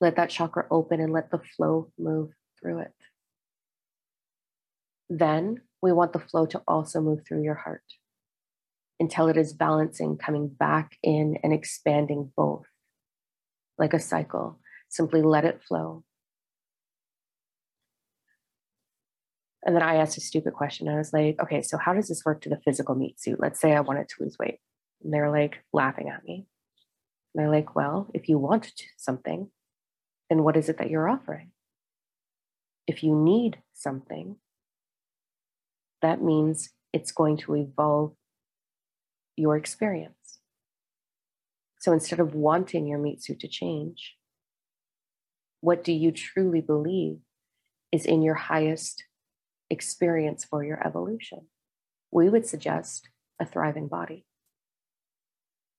Let 0.00 0.16
that 0.16 0.30
chakra 0.30 0.66
open 0.70 1.00
and 1.00 1.12
let 1.12 1.30
the 1.30 1.40
flow 1.56 1.92
move 1.98 2.30
through 2.60 2.80
it. 2.80 2.94
Then 5.10 5.60
we 5.82 5.92
want 5.92 6.12
the 6.12 6.20
flow 6.20 6.46
to 6.46 6.62
also 6.66 7.00
move 7.00 7.20
through 7.26 7.42
your 7.42 7.56
heart 7.56 7.82
until 8.98 9.28
it 9.28 9.36
is 9.36 9.52
balancing, 9.52 10.16
coming 10.16 10.48
back 10.48 10.96
in 11.02 11.38
and 11.42 11.52
expanding 11.52 12.32
both 12.36 12.66
like 13.76 13.92
a 13.92 14.00
cycle. 14.00 14.60
Simply 14.88 15.22
let 15.22 15.44
it 15.44 15.62
flow. 15.66 16.04
And 19.64 19.76
then 19.76 19.82
I 19.82 19.96
asked 19.96 20.16
a 20.16 20.22
stupid 20.22 20.54
question. 20.54 20.88
I 20.88 20.96
was 20.96 21.12
like, 21.12 21.38
okay, 21.42 21.62
so 21.62 21.76
how 21.76 21.92
does 21.92 22.08
this 22.08 22.24
work 22.24 22.40
to 22.42 22.48
the 22.48 22.60
physical 22.64 22.94
meat 22.94 23.20
suit? 23.20 23.40
Let's 23.40 23.60
say 23.60 23.74
I 23.74 23.80
wanted 23.80 24.08
to 24.08 24.22
lose 24.22 24.38
weight. 24.38 24.58
And 25.02 25.12
they're 25.12 25.30
like 25.30 25.62
laughing 25.72 26.08
at 26.08 26.24
me. 26.24 26.46
And 27.34 27.42
they're 27.42 27.50
like, 27.50 27.76
well, 27.76 28.10
if 28.14 28.28
you 28.28 28.38
want 28.38 28.72
something, 28.96 29.50
then 30.28 30.42
what 30.42 30.56
is 30.56 30.68
it 30.68 30.78
that 30.78 30.90
you're 30.90 31.08
offering? 31.08 31.50
If 32.86 33.04
you 33.04 33.14
need 33.14 33.58
something, 33.74 34.36
that 36.00 36.22
means 36.22 36.70
it's 36.92 37.12
going 37.12 37.36
to 37.38 37.56
evolve 37.56 38.14
your 39.36 39.56
experience. 39.56 40.14
So 41.80 41.92
instead 41.92 42.20
of 42.20 42.34
wanting 42.34 42.86
your 42.86 42.98
meat 42.98 43.22
suit 43.22 43.40
to 43.40 43.48
change, 43.48 44.16
what 45.60 45.84
do 45.84 45.92
you 45.92 46.10
truly 46.10 46.60
believe 46.60 47.18
is 47.92 48.06
in 48.06 48.22
your 48.22 48.34
highest 48.34 49.04
experience 49.70 50.44
for 50.44 50.64
your 50.64 50.84
evolution? 50.86 51.46
We 52.10 52.28
would 52.28 52.46
suggest 52.46 53.08
a 53.40 53.46
thriving 53.46 53.88
body. 53.88 54.26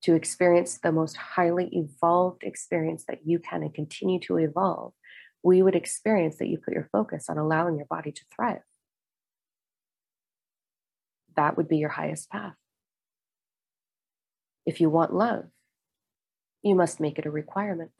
To 0.03 0.15
experience 0.15 0.79
the 0.79 0.91
most 0.91 1.15
highly 1.15 1.69
evolved 1.73 2.43
experience 2.43 3.03
that 3.07 3.19
you 3.25 3.37
can 3.37 3.61
and 3.61 3.73
continue 3.73 4.19
to 4.21 4.37
evolve, 4.37 4.93
we 5.43 5.61
would 5.61 5.75
experience 5.75 6.37
that 6.37 6.47
you 6.47 6.57
put 6.57 6.73
your 6.73 6.89
focus 6.91 7.29
on 7.29 7.37
allowing 7.37 7.75
your 7.75 7.85
body 7.85 8.11
to 8.11 8.21
thrive 8.35 8.61
that 11.35 11.57
would 11.57 11.67
be 11.67 11.77
your 11.77 11.89
highest 11.89 12.29
path. 12.29 12.55
If 14.65 14.79
you 14.79 14.89
want 14.89 15.13
love, 15.13 15.45
you 16.61 16.75
must 16.75 16.99
make 16.99 17.17
it 17.17 17.25
a 17.25 17.31
requirement. 17.31 17.91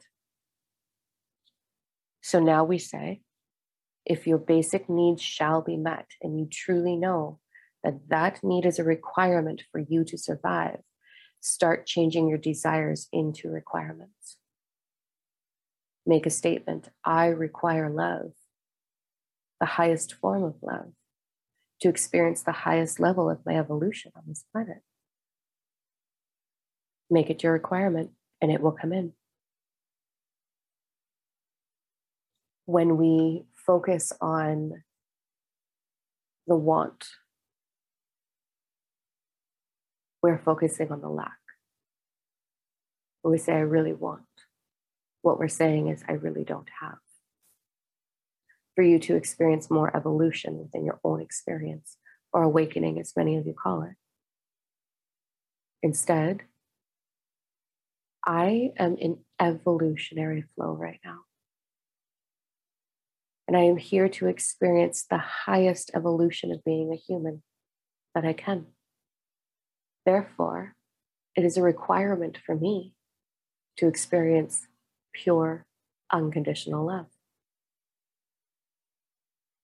So 2.20 2.38
now 2.38 2.64
we 2.64 2.78
say, 2.78 3.22
if 4.04 4.26
your 4.26 4.38
basic 4.38 4.88
needs 4.88 5.22
shall 5.22 5.62
be 5.62 5.76
met, 5.76 6.06
and 6.20 6.38
you 6.38 6.46
truly 6.50 6.96
know 6.96 7.38
that 7.84 8.08
that 8.08 8.42
need 8.42 8.66
is 8.66 8.78
a 8.78 8.84
requirement 8.84 9.62
for 9.70 9.78
you 9.78 10.04
to 10.04 10.18
survive, 10.18 10.80
start 11.40 11.86
changing 11.86 12.28
your 12.28 12.38
desires 12.38 13.08
into 13.12 13.48
requirements. 13.48 14.36
Make 16.06 16.26
a 16.26 16.30
statement 16.30 16.90
I 17.04 17.26
require 17.26 17.90
love, 17.90 18.32
the 19.60 19.66
highest 19.66 20.14
form 20.14 20.42
of 20.42 20.56
love 20.62 20.92
to 21.80 21.88
experience 21.88 22.42
the 22.42 22.52
highest 22.52 23.00
level 23.00 23.28
of 23.28 23.44
my 23.44 23.56
evolution 23.56 24.12
on 24.14 24.22
this 24.26 24.44
planet. 24.52 24.82
Make 27.10 27.28
it 27.28 27.42
your 27.42 27.52
requirement 27.52 28.10
and 28.40 28.52
it 28.52 28.60
will 28.60 28.72
come 28.72 28.92
in. 28.92 29.12
When 32.66 32.96
we 32.96 33.44
focus 33.66 34.12
on 34.20 34.82
the 36.46 36.56
want, 36.56 37.06
we're 40.22 40.38
focusing 40.38 40.90
on 40.92 41.00
the 41.00 41.08
lack. 41.08 41.38
When 43.22 43.32
we 43.32 43.38
say, 43.38 43.52
I 43.52 43.60
really 43.60 43.92
want, 43.92 44.22
what 45.22 45.38
we're 45.38 45.48
saying 45.48 45.88
is, 45.88 46.02
I 46.08 46.12
really 46.12 46.44
don't 46.44 46.68
have 46.80 46.98
for 48.74 48.82
you 48.82 48.98
to 48.98 49.16
experience 49.16 49.70
more 49.70 49.94
evolution 49.94 50.58
within 50.58 50.84
your 50.84 50.98
own 51.04 51.20
experience 51.20 51.96
or 52.32 52.42
awakening, 52.42 52.98
as 52.98 53.12
many 53.16 53.36
of 53.36 53.46
you 53.46 53.54
call 53.54 53.82
it. 53.82 53.96
Instead, 55.82 56.42
I 58.24 58.70
am 58.78 58.96
in 58.96 59.18
evolutionary 59.40 60.44
flow 60.54 60.72
right 60.72 61.00
now. 61.04 61.18
And 63.46 63.56
I 63.56 63.62
am 63.62 63.76
here 63.76 64.08
to 64.08 64.28
experience 64.28 65.04
the 65.08 65.18
highest 65.18 65.90
evolution 65.94 66.52
of 66.52 66.64
being 66.64 66.92
a 66.92 66.96
human 66.96 67.42
that 68.14 68.24
I 68.24 68.32
can. 68.32 68.66
Therefore, 70.04 70.74
it 71.36 71.44
is 71.44 71.56
a 71.56 71.62
requirement 71.62 72.38
for 72.44 72.54
me 72.54 72.94
to 73.78 73.88
experience 73.88 74.66
pure, 75.12 75.66
unconditional 76.12 76.86
love. 76.86 77.06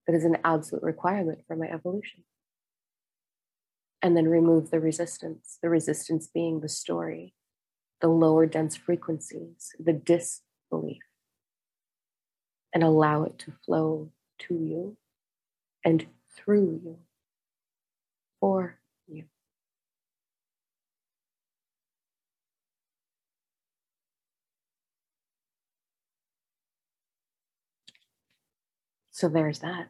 It 0.06 0.14
is 0.14 0.24
an 0.24 0.38
absolute 0.44 0.82
requirement 0.82 1.40
for 1.46 1.54
my 1.54 1.66
evolution. 1.66 2.24
And 4.00 4.16
then 4.16 4.28
remove 4.28 4.70
the 4.70 4.80
resistance, 4.80 5.58
the 5.62 5.68
resistance 5.68 6.28
being 6.32 6.60
the 6.60 6.68
story, 6.68 7.34
the 8.00 8.08
lower 8.08 8.46
dense 8.46 8.76
frequencies, 8.76 9.70
the 9.78 9.92
disbelief, 9.92 11.02
and 12.74 12.82
allow 12.82 13.24
it 13.24 13.38
to 13.40 13.52
flow 13.64 14.10
to 14.38 14.54
you 14.54 14.96
and 15.84 16.06
through 16.36 16.80
you 16.84 16.98
for 18.40 18.78
you. 19.06 19.24
So 29.10 29.28
there's 29.28 29.60
that. 29.60 29.88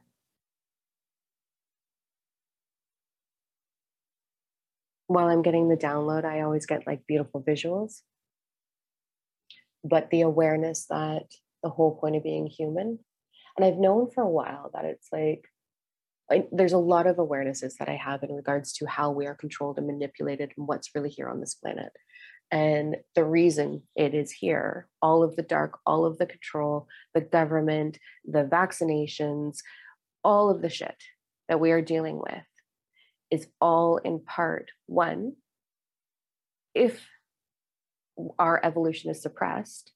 while 5.09 5.29
I'm 5.29 5.43
getting 5.43 5.69
the 5.69 5.77
download, 5.77 6.25
I 6.25 6.43
always 6.43 6.67
get 6.67 6.87
like 6.87 7.07
beautiful 7.07 7.43
visuals. 7.43 8.03
But 9.83 10.11
the 10.11 10.21
awareness 10.21 10.87
that 10.91 11.25
the 11.63 11.71
whole 11.71 11.97
point 11.99 12.17
of 12.17 12.23
being 12.23 12.47
human, 12.47 12.99
and 13.57 13.65
I've 13.65 13.79
known 13.79 14.09
for 14.11 14.23
a 14.23 14.31
while 14.31 14.71
that 14.75 14.85
it's 14.85 15.09
like, 15.13 15.49
there's 16.53 16.75
a 16.75 16.79
lot 16.79 17.07
of 17.07 17.17
awarenesses 17.17 17.75
that 17.79 17.89
I 17.89 17.97
have 17.97 18.23
in 18.23 18.33
regards 18.33 18.73
to 18.75 18.87
how 18.87 19.11
we 19.11 19.27
are 19.27 19.35
controlled 19.35 19.79
and 19.79 19.87
manipulated 19.87 20.53
and 20.57 20.69
what's 20.69 20.95
really 20.95 21.09
here 21.09 21.29
on 21.29 21.41
this 21.41 21.55
planet. 21.55 21.91
And 22.51 22.97
the 23.15 23.25
reason 23.25 23.83
it 23.97 24.15
is 24.15 24.31
here, 24.31 24.89
all 25.03 25.23
of 25.23 25.37
the 25.37 25.43
dark, 25.43 25.79
all 25.85 26.05
of 26.05 26.19
the 26.19 26.27
control, 26.27 26.87
the 27.15 27.21
government, 27.21 27.99
the 28.25 28.45
vaccinations, 28.45 29.59
all 30.23 30.51
of 30.51 30.63
the 30.63 30.71
shit 30.71 30.97
that 31.49 31.61
we 31.61 31.73
are 31.73 31.83
dealing 31.83 32.19
with 32.19 32.45
is 33.31 33.49
all 33.61 33.97
in 33.99 34.21
part 34.21 34.71
one, 34.87 35.35
if 36.75 37.09
our 38.39 38.61
evolution 38.65 39.11
is 39.11 39.21
suppressed, 39.21 39.93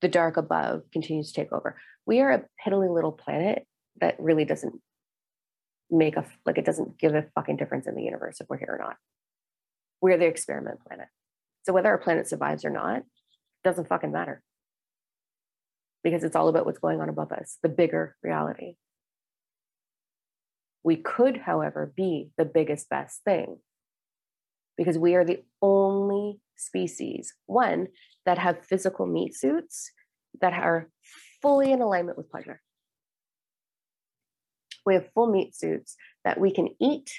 the 0.00 0.08
dark 0.08 0.36
above 0.36 0.82
continues 0.92 1.32
to 1.32 1.40
take 1.40 1.52
over. 1.52 1.80
We 2.06 2.20
are 2.20 2.32
a 2.32 2.44
piddly 2.64 2.92
little 2.92 3.12
planet 3.12 3.66
that 4.00 4.16
really 4.18 4.44
doesn't 4.44 4.80
make 5.90 6.16
a 6.16 6.24
like 6.44 6.58
it 6.58 6.64
doesn't 6.64 6.98
give 6.98 7.14
a 7.14 7.26
fucking 7.34 7.56
difference 7.56 7.86
in 7.86 7.94
the 7.94 8.02
universe 8.02 8.40
if 8.40 8.48
we're 8.48 8.58
here 8.58 8.76
or 8.78 8.84
not. 8.84 8.96
We're 10.00 10.18
the 10.18 10.26
experiment 10.26 10.80
planet. 10.86 11.08
So 11.62 11.72
whether 11.72 11.88
our 11.88 11.98
planet 11.98 12.28
survives 12.28 12.64
or 12.64 12.70
not 12.70 13.02
doesn't 13.64 13.88
fucking 13.88 14.12
matter. 14.12 14.42
Because 16.04 16.22
it's 16.22 16.36
all 16.36 16.48
about 16.48 16.64
what's 16.64 16.78
going 16.78 17.00
on 17.00 17.08
above 17.08 17.32
us, 17.32 17.58
the 17.62 17.68
bigger 17.68 18.16
reality. 18.22 18.76
We 20.84 20.96
could, 20.96 21.38
however, 21.38 21.92
be 21.94 22.30
the 22.38 22.44
biggest, 22.44 22.88
best 22.88 23.22
thing 23.24 23.58
because 24.76 24.96
we 24.96 25.16
are 25.16 25.24
the 25.24 25.42
only 25.60 26.17
species, 26.58 27.34
one, 27.46 27.88
that 28.26 28.38
have 28.38 28.64
physical 28.64 29.06
meat 29.06 29.34
suits 29.34 29.90
that 30.40 30.52
are 30.52 30.90
fully 31.40 31.72
in 31.72 31.80
alignment 31.80 32.18
with 32.18 32.30
pleasure. 32.30 32.60
We 34.84 34.94
have 34.94 35.10
full 35.14 35.30
meat 35.30 35.54
suits 35.54 35.96
that 36.24 36.40
we 36.40 36.52
can 36.52 36.68
eat, 36.80 37.10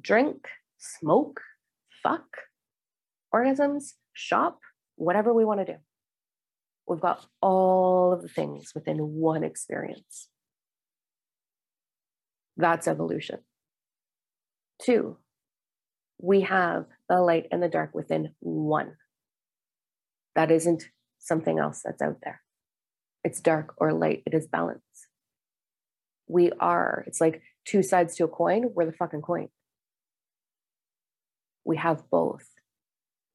drink, 0.00 0.48
smoke, 0.78 1.40
fuck, 2.02 2.26
orgasms, 3.34 3.92
shop, 4.12 4.58
whatever 4.96 5.32
we 5.32 5.44
want 5.44 5.60
to 5.60 5.72
do. 5.72 5.78
We've 6.86 7.00
got 7.00 7.24
all 7.40 8.12
of 8.12 8.22
the 8.22 8.28
things 8.28 8.72
within 8.74 8.98
one 8.98 9.42
experience. 9.42 10.28
That's 12.56 12.86
evolution. 12.86 13.40
Two, 14.80 15.18
we 16.24 16.40
have 16.40 16.86
the 17.08 17.20
light 17.20 17.46
and 17.52 17.62
the 17.62 17.68
dark 17.68 17.94
within 17.94 18.30
one. 18.40 18.94
That 20.34 20.50
isn't 20.50 20.84
something 21.18 21.58
else 21.58 21.82
that's 21.84 22.00
out 22.00 22.18
there. 22.22 22.40
It's 23.22 23.40
dark 23.40 23.74
or 23.76 23.92
light, 23.92 24.22
it 24.24 24.32
is 24.32 24.46
balance. 24.46 24.80
We 26.26 26.50
are, 26.58 27.04
it's 27.06 27.20
like 27.20 27.42
two 27.66 27.82
sides 27.82 28.16
to 28.16 28.24
a 28.24 28.28
coin, 28.28 28.70
we're 28.74 28.86
the 28.86 28.92
fucking 28.92 29.20
coin. 29.20 29.48
We 31.64 31.76
have 31.76 32.08
both. 32.10 32.48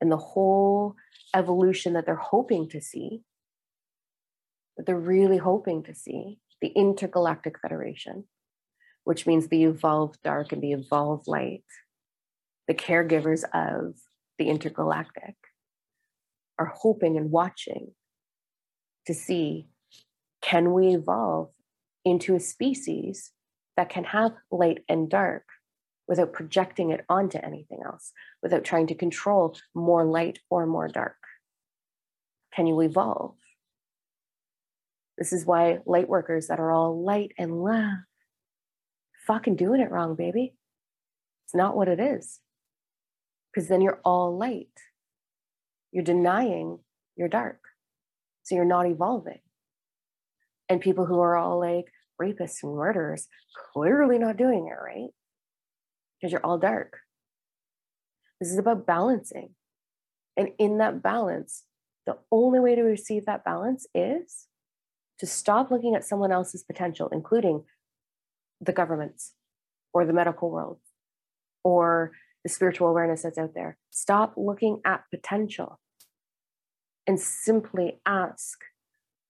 And 0.02 0.12
the 0.12 0.17
whole 0.17 0.95
evolution 1.36 1.93
that 1.93 2.08
they're 2.08 2.15
hoping 2.15 2.69
to 2.69 2.82
see, 2.82 3.21
that 4.78 4.88
they're 4.88 4.97
really 4.97 5.38
hoping 5.38 5.84
to 5.84 5.93
see, 5.93 6.39
the 6.62 6.69
intergalactic 6.69 7.60
federation, 7.60 8.25
which 9.04 9.28
means 9.28 9.47
the 9.47 9.63
evolved 9.65 10.19
dark 10.23 10.52
and 10.52 10.62
the 10.62 10.71
evolved 10.71 11.28
light, 11.28 11.63
the 12.69 12.75
caregivers 12.75 13.43
of 13.51 13.95
the 14.38 14.47
intergalactic 14.47 15.34
are 16.60 16.71
hoping 16.73 17.17
and 17.17 17.32
watching 17.32 17.93
to 19.08 19.13
see 19.13 19.67
can 20.43 20.71
we 20.71 20.93
evolve 20.93 21.49
into 22.05 22.36
a 22.36 22.39
species 22.39 23.32
that 23.75 23.89
can 23.89 24.03
have 24.03 24.34
light 24.51 24.84
and 24.88 25.10
dark 25.10 25.45
without 26.08 26.32
projecting 26.32 26.91
it 26.91 27.03
onto 27.10 27.39
anything 27.39 27.79
else, 27.84 28.12
without 28.43 28.63
trying 28.63 28.86
to 28.86 28.93
control 28.93 29.58
more 29.73 30.05
light 30.05 30.38
or 30.51 30.67
more 30.67 30.88
dark? 30.88 31.17
Can 32.53 32.67
you 32.67 32.79
evolve? 32.82 33.34
This 35.17 35.34
is 35.34 35.43
why 35.43 35.79
light 35.88 36.08
workers 36.08 36.47
that 36.47 36.60
are 36.60 36.71
all 36.71 37.03
light 37.03 37.32
and 37.36 37.63
love 37.63 37.97
fucking 39.25 39.55
doing 39.55 39.82
it 39.82 39.89
wrong, 39.89 40.15
baby. 40.15 40.53
It's 41.45 41.55
not 41.55 41.75
what 41.75 41.88
it 41.88 41.99
is. 41.99 42.39
Because 43.53 43.67
then 43.67 43.81
you're 43.81 44.01
all 44.03 44.38
light. 44.38 44.67
You're 45.91 46.03
denying 46.03 46.79
your 47.15 47.27
dark. 47.27 47.59
So 48.43 48.55
you're 48.55 48.65
not 48.65 48.88
evolving. 48.88 49.39
And 50.67 50.81
people 50.81 51.05
who 51.05 51.19
are 51.19 51.35
all 51.35 51.59
like 51.59 51.85
rapists 52.21 52.63
and 52.63 52.75
murderers, 52.75 53.27
clearly 53.73 54.19
not 54.19 54.38
doing 54.38 54.67
it 54.67 54.81
right 54.81 55.09
because 56.19 56.31
you're 56.31 56.45
all 56.45 56.57
dark. 56.57 56.97
This 58.39 58.51
is 58.51 58.57
about 58.57 58.85
balancing. 58.85 59.51
And 60.38 60.49
in 60.57 60.77
that 60.77 61.01
balance, 61.01 61.63
the 62.05 62.17
only 62.31 62.59
way 62.59 62.75
to 62.75 62.81
receive 62.81 63.25
that 63.25 63.43
balance 63.43 63.88
is 63.93 64.47
to 65.19 65.25
stop 65.25 65.69
looking 65.69 65.95
at 65.95 66.05
someone 66.05 66.31
else's 66.31 66.63
potential, 66.63 67.09
including 67.12 67.63
the 68.62 68.71
governments 68.71 69.33
or 69.93 70.05
the 70.05 70.13
medical 70.13 70.49
world 70.49 70.79
or 71.63 72.12
the 72.43 72.49
spiritual 72.49 72.88
awareness 72.88 73.23
that's 73.23 73.38
out 73.38 73.54
there. 73.54 73.78
Stop 73.91 74.34
looking 74.38 74.82
at 74.86 75.04
potential 75.12 75.80
and 77.08 77.19
simply 77.19 78.02
ask 78.06 78.60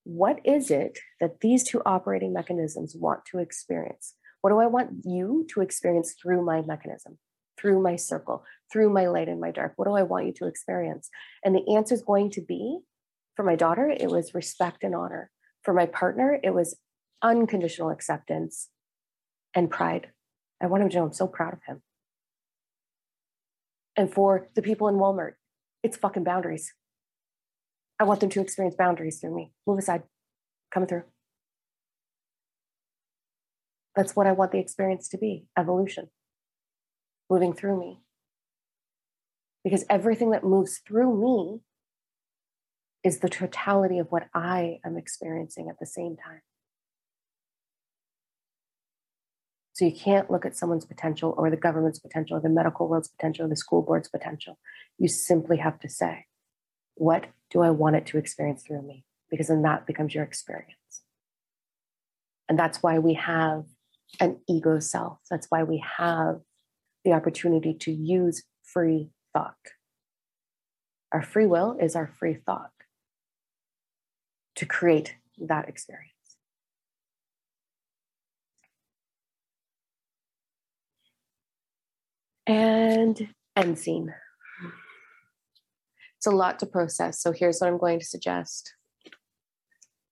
what 0.03 0.39
is 0.43 0.71
it 0.71 0.99
that 1.19 1.41
these 1.41 1.63
two 1.63 1.81
operating 1.85 2.33
mechanisms 2.33 2.95
want 2.95 3.25
to 3.25 3.39
experience? 3.39 4.15
What 4.41 4.51
do 4.51 4.59
I 4.59 4.67
want 4.67 5.03
you 5.03 5.45
to 5.53 5.61
experience 5.61 6.15
through 6.19 6.43
my 6.43 6.61
mechanism, 6.61 7.19
through 7.59 7.81
my 7.81 7.95
circle, 7.95 8.43
through 8.71 8.89
my 8.89 9.07
light 9.07 9.27
and 9.27 9.39
my 9.39 9.51
dark? 9.51 9.73
What 9.75 9.85
do 9.85 9.93
I 9.93 10.03
want 10.03 10.25
you 10.25 10.33
to 10.37 10.47
experience? 10.47 11.09
And 11.43 11.53
the 11.53 11.75
answer 11.75 11.93
is 11.93 12.01
going 12.01 12.31
to 12.31 12.41
be 12.41 12.79
for 13.39 13.43
my 13.43 13.55
daughter, 13.55 13.87
it 13.89 14.09
was 14.09 14.33
respect 14.33 14.83
and 14.83 14.93
honor. 14.93 15.31
For 15.63 15.73
my 15.73 15.85
partner, 15.85 16.37
it 16.43 16.53
was 16.53 16.77
unconditional 17.21 17.89
acceptance 17.89 18.67
and 19.55 19.71
pride. 19.71 20.07
I 20.61 20.67
want 20.67 20.83
him 20.83 20.89
to 20.89 20.97
know 20.97 21.05
I'm 21.05 21.13
so 21.13 21.25
proud 21.25 21.53
of 21.53 21.59
him. 21.65 21.81
And 23.95 24.11
for 24.11 24.47
the 24.55 24.61
people 24.61 24.87
in 24.87 24.95
Walmart, 24.95 25.33
it's 25.83 25.97
fucking 25.97 26.23
boundaries. 26.23 26.73
I 27.99 28.05
want 28.05 28.21
them 28.21 28.29
to 28.29 28.41
experience 28.41 28.75
boundaries 28.75 29.19
through 29.19 29.35
me. 29.35 29.51
Move 29.67 29.79
aside, 29.79 30.03
coming 30.71 30.87
through. 30.87 31.03
That's 33.95 34.15
what 34.15 34.27
I 34.27 34.31
want 34.31 34.51
the 34.51 34.59
experience 34.59 35.09
to 35.09 35.17
be 35.17 35.45
evolution, 35.57 36.09
moving 37.29 37.53
through 37.53 37.79
me. 37.79 37.99
Because 39.63 39.83
everything 39.89 40.31
that 40.31 40.43
moves 40.43 40.79
through 40.87 41.19
me 41.19 41.59
is 43.03 43.19
the 43.19 43.29
totality 43.29 43.99
of 43.99 44.07
what 44.09 44.27
I 44.33 44.79
am 44.85 44.97
experiencing 44.97 45.67
at 45.69 45.79
the 45.79 45.85
same 45.85 46.15
time. 46.15 46.41
So 49.79 49.85
you 49.85 49.93
can't 49.93 50.29
look 50.29 50.45
at 50.45 50.57
someone's 50.57 50.83
potential 50.83 51.33
or 51.37 51.49
the 51.49 51.55
government's 51.55 51.99
potential 51.99 52.35
or 52.35 52.41
the 52.41 52.49
medical 52.49 52.89
world's 52.89 53.07
potential 53.07 53.45
or 53.45 53.47
the 53.47 53.55
school 53.55 53.81
board's 53.81 54.09
potential. 54.09 54.59
You 54.97 55.07
simply 55.07 55.55
have 55.55 55.79
to 55.79 55.87
say, 55.87 56.25
what 56.95 57.27
do 57.49 57.61
I 57.61 57.69
want 57.69 57.95
it 57.95 58.05
to 58.07 58.17
experience 58.17 58.61
through 58.61 58.81
me? 58.81 59.05
Because 59.31 59.47
then 59.47 59.61
that 59.61 59.87
becomes 59.87 60.13
your 60.13 60.25
experience. 60.25 61.03
And 62.49 62.59
that's 62.59 62.83
why 62.83 62.99
we 62.99 63.13
have 63.13 63.63
an 64.19 64.41
ego 64.49 64.79
self. 64.79 65.19
That's 65.31 65.47
why 65.47 65.63
we 65.63 65.81
have 65.97 66.41
the 67.05 67.13
opportunity 67.13 67.73
to 67.75 67.91
use 67.93 68.43
free 68.61 69.11
thought. 69.31 69.55
Our 71.13 71.21
free 71.21 71.45
will 71.45 71.77
is 71.79 71.95
our 71.95 72.07
free 72.19 72.33
thought 72.33 72.71
to 74.55 74.65
create 74.65 75.15
that 75.37 75.69
experience. 75.69 76.18
And 82.49 83.29
end 83.55 83.79
scene. 83.79 84.13
It's 86.17 86.27
a 86.27 86.31
lot 86.31 86.59
to 86.59 86.65
process. 86.65 87.21
So 87.21 87.31
here's 87.31 87.59
what 87.59 87.67
I'm 87.67 87.77
going 87.77 87.99
to 87.99 88.05
suggest. 88.05 88.73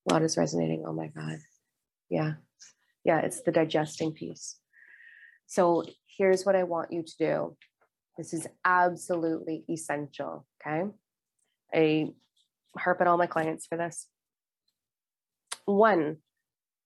A 0.10 0.13
lot 0.13 0.23
is 0.23 0.38
resonating. 0.38 0.84
Oh 0.88 0.93
my 0.93 1.08
God. 1.08 1.39
Yeah 2.10 2.34
yeah, 3.08 3.21
it's 3.21 3.41
the 3.41 3.54
digesting 3.54 4.12
piece. 4.12 4.58
So 5.47 5.86
here's 6.17 6.45
what 6.45 6.58
I 6.58 6.63
want 6.63 6.91
you 6.91 7.04
to 7.04 7.17
do. 7.17 7.58
This 8.17 8.34
is 8.34 8.45
absolutely 8.65 9.63
essential. 9.69 10.45
Okay. 10.62 10.89
I 11.73 12.10
harp 12.78 13.00
at 13.00 13.08
all 13.08 13.17
my 13.17 13.28
clients 13.28 13.65
for 13.65 13.78
this. 13.78 14.08
One, 15.63 16.17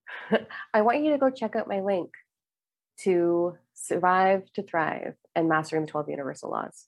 I 0.74 0.84
want 0.84 1.04
you 1.04 1.10
to 1.12 1.18
go 1.18 1.32
check 1.32 1.56
out 1.56 1.68
my 1.68 1.82
link 1.82 2.12
to 3.00 3.58
survive 3.82 4.44
to 4.54 4.64
thrive 4.64 5.16
and 5.36 5.50
mastering 5.50 5.86
the 5.86 5.92
12 5.92 6.10
universal 6.10 6.52
laws. 6.52 6.86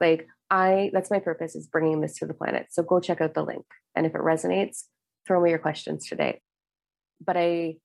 Like 0.00 0.26
I, 0.50 0.90
that's 0.92 1.10
my 1.10 1.18
purpose 1.18 1.54
is 1.54 1.66
bringing 1.66 2.00
this 2.00 2.18
to 2.18 2.26
the 2.26 2.34
planet. 2.34 2.66
So 2.70 2.82
go 2.82 3.00
check 3.00 3.20
out 3.20 3.34
the 3.34 3.42
link. 3.42 3.64
And 3.94 4.06
if 4.06 4.14
it 4.14 4.20
resonates, 4.20 4.84
throw 5.26 5.40
me 5.40 5.50
your 5.50 5.58
questions 5.58 6.06
today. 6.06 6.40
But 7.24 7.36
I 7.36 7.76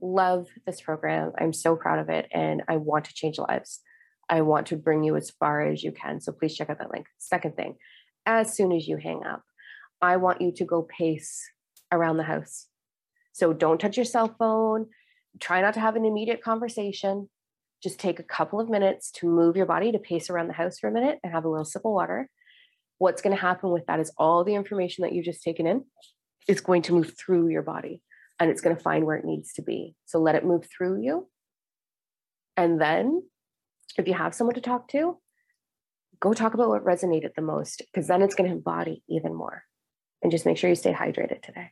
love 0.00 0.48
this 0.66 0.80
program. 0.80 1.32
I'm 1.38 1.52
so 1.52 1.76
proud 1.76 2.00
of 2.00 2.08
it 2.08 2.26
and 2.32 2.62
I 2.68 2.76
want 2.76 3.04
to 3.06 3.14
change 3.14 3.38
lives. 3.38 3.80
I 4.28 4.40
want 4.40 4.66
to 4.68 4.76
bring 4.76 5.04
you 5.04 5.14
as 5.16 5.30
far 5.30 5.62
as 5.62 5.84
you 5.84 5.92
can. 5.92 6.20
So 6.20 6.32
please 6.32 6.56
check 6.56 6.68
out 6.68 6.78
that 6.78 6.90
link. 6.92 7.06
Second 7.18 7.56
thing, 7.56 7.76
as 8.24 8.52
soon 8.52 8.72
as 8.72 8.88
you 8.88 8.96
hang 8.96 9.24
up, 9.24 9.42
I 10.02 10.16
want 10.16 10.40
you 10.40 10.52
to 10.52 10.64
go 10.64 10.82
pace 10.82 11.48
around 11.92 12.16
the 12.16 12.24
house. 12.24 12.66
So 13.32 13.52
don't 13.52 13.80
touch 13.80 13.96
your 13.96 14.04
cell 14.04 14.34
phone. 14.38 14.86
Try 15.38 15.60
not 15.60 15.74
to 15.74 15.80
have 15.80 15.94
an 15.94 16.04
immediate 16.04 16.42
conversation. 16.42 17.28
Just 17.86 18.00
take 18.00 18.18
a 18.18 18.24
couple 18.24 18.58
of 18.58 18.68
minutes 18.68 19.12
to 19.12 19.28
move 19.28 19.56
your 19.56 19.64
body 19.64 19.92
to 19.92 19.98
pace 20.00 20.28
around 20.28 20.48
the 20.48 20.54
house 20.54 20.80
for 20.80 20.88
a 20.88 20.92
minute 20.92 21.20
and 21.22 21.32
have 21.32 21.44
a 21.44 21.48
little 21.48 21.64
sip 21.64 21.84
of 21.84 21.92
water. 21.92 22.28
What's 22.98 23.22
going 23.22 23.36
to 23.36 23.40
happen 23.40 23.70
with 23.70 23.86
that 23.86 24.00
is 24.00 24.12
all 24.18 24.42
the 24.42 24.56
information 24.56 25.02
that 25.02 25.12
you've 25.12 25.24
just 25.24 25.44
taken 25.44 25.68
in 25.68 25.84
is 26.48 26.60
going 26.60 26.82
to 26.82 26.94
move 26.94 27.14
through 27.16 27.46
your 27.46 27.62
body 27.62 28.02
and 28.40 28.50
it's 28.50 28.60
going 28.60 28.74
to 28.74 28.82
find 28.82 29.06
where 29.06 29.14
it 29.14 29.24
needs 29.24 29.52
to 29.52 29.62
be. 29.62 29.94
So 30.04 30.18
let 30.18 30.34
it 30.34 30.44
move 30.44 30.66
through 30.68 31.00
you. 31.00 31.28
And 32.56 32.80
then 32.80 33.22
if 33.96 34.08
you 34.08 34.14
have 34.14 34.34
someone 34.34 34.56
to 34.56 34.60
talk 34.60 34.88
to, 34.88 35.20
go 36.18 36.32
talk 36.32 36.54
about 36.54 36.68
what 36.68 36.84
resonated 36.84 37.34
the 37.36 37.42
most 37.42 37.82
because 37.86 38.08
then 38.08 38.20
it's 38.20 38.34
going 38.34 38.50
to 38.50 38.56
embody 38.56 39.04
even 39.08 39.32
more. 39.32 39.62
And 40.24 40.32
just 40.32 40.44
make 40.44 40.58
sure 40.58 40.68
you 40.68 40.74
stay 40.74 40.92
hydrated 40.92 41.40
today. 41.40 41.70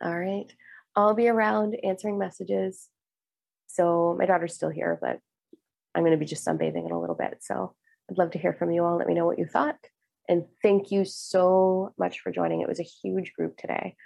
All 0.00 0.16
right. 0.16 0.46
I'll 0.94 1.14
be 1.14 1.26
around 1.26 1.76
answering 1.82 2.20
messages. 2.20 2.88
So 3.74 4.16
my 4.18 4.26
daughter's 4.26 4.54
still 4.54 4.70
here, 4.70 4.98
but 5.00 5.20
I'm 5.94 6.02
going 6.02 6.12
to 6.12 6.18
be 6.18 6.26
just 6.26 6.46
sunbathing 6.46 6.86
in 6.86 6.92
a 6.92 7.00
little 7.00 7.16
bit. 7.16 7.38
So 7.40 7.74
I'd 8.10 8.18
love 8.18 8.32
to 8.32 8.38
hear 8.38 8.52
from 8.52 8.70
you 8.70 8.84
all. 8.84 8.96
Let 8.96 9.06
me 9.06 9.14
know 9.14 9.26
what 9.26 9.38
you 9.38 9.46
thought. 9.46 9.78
And 10.28 10.44
thank 10.62 10.90
you 10.90 11.04
so 11.04 11.92
much 11.98 12.20
for 12.20 12.30
joining. 12.30 12.60
It 12.60 12.68
was 12.68 12.80
a 12.80 12.84
huge 12.84 13.32
group 13.32 13.56
today. 13.56 13.96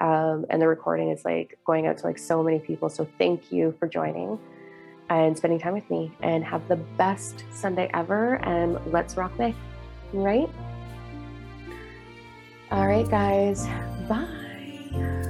Um, 0.00 0.46
and 0.50 0.60
the 0.62 0.68
recording 0.68 1.10
is 1.10 1.24
like 1.24 1.58
going 1.66 1.86
out 1.86 1.98
to 1.98 2.06
like 2.06 2.18
so 2.18 2.42
many 2.42 2.58
people. 2.58 2.88
So 2.88 3.06
thank 3.18 3.52
you 3.52 3.74
for 3.78 3.88
joining. 3.88 4.38
and 5.10 5.36
spending 5.36 5.58
time 5.58 5.74
with 5.74 5.88
me. 5.90 6.12
And 6.22 6.44
have 6.44 6.66
the 6.68 6.76
best 6.76 7.44
Sunday 7.52 7.90
ever. 7.92 8.36
And 8.44 8.78
let's 8.92 9.16
rock 9.16 9.38
May. 9.38 9.54
Right? 10.12 10.48
All 12.70 12.86
right, 12.86 13.08
guys. 13.10 13.66
Bye. 14.08 15.21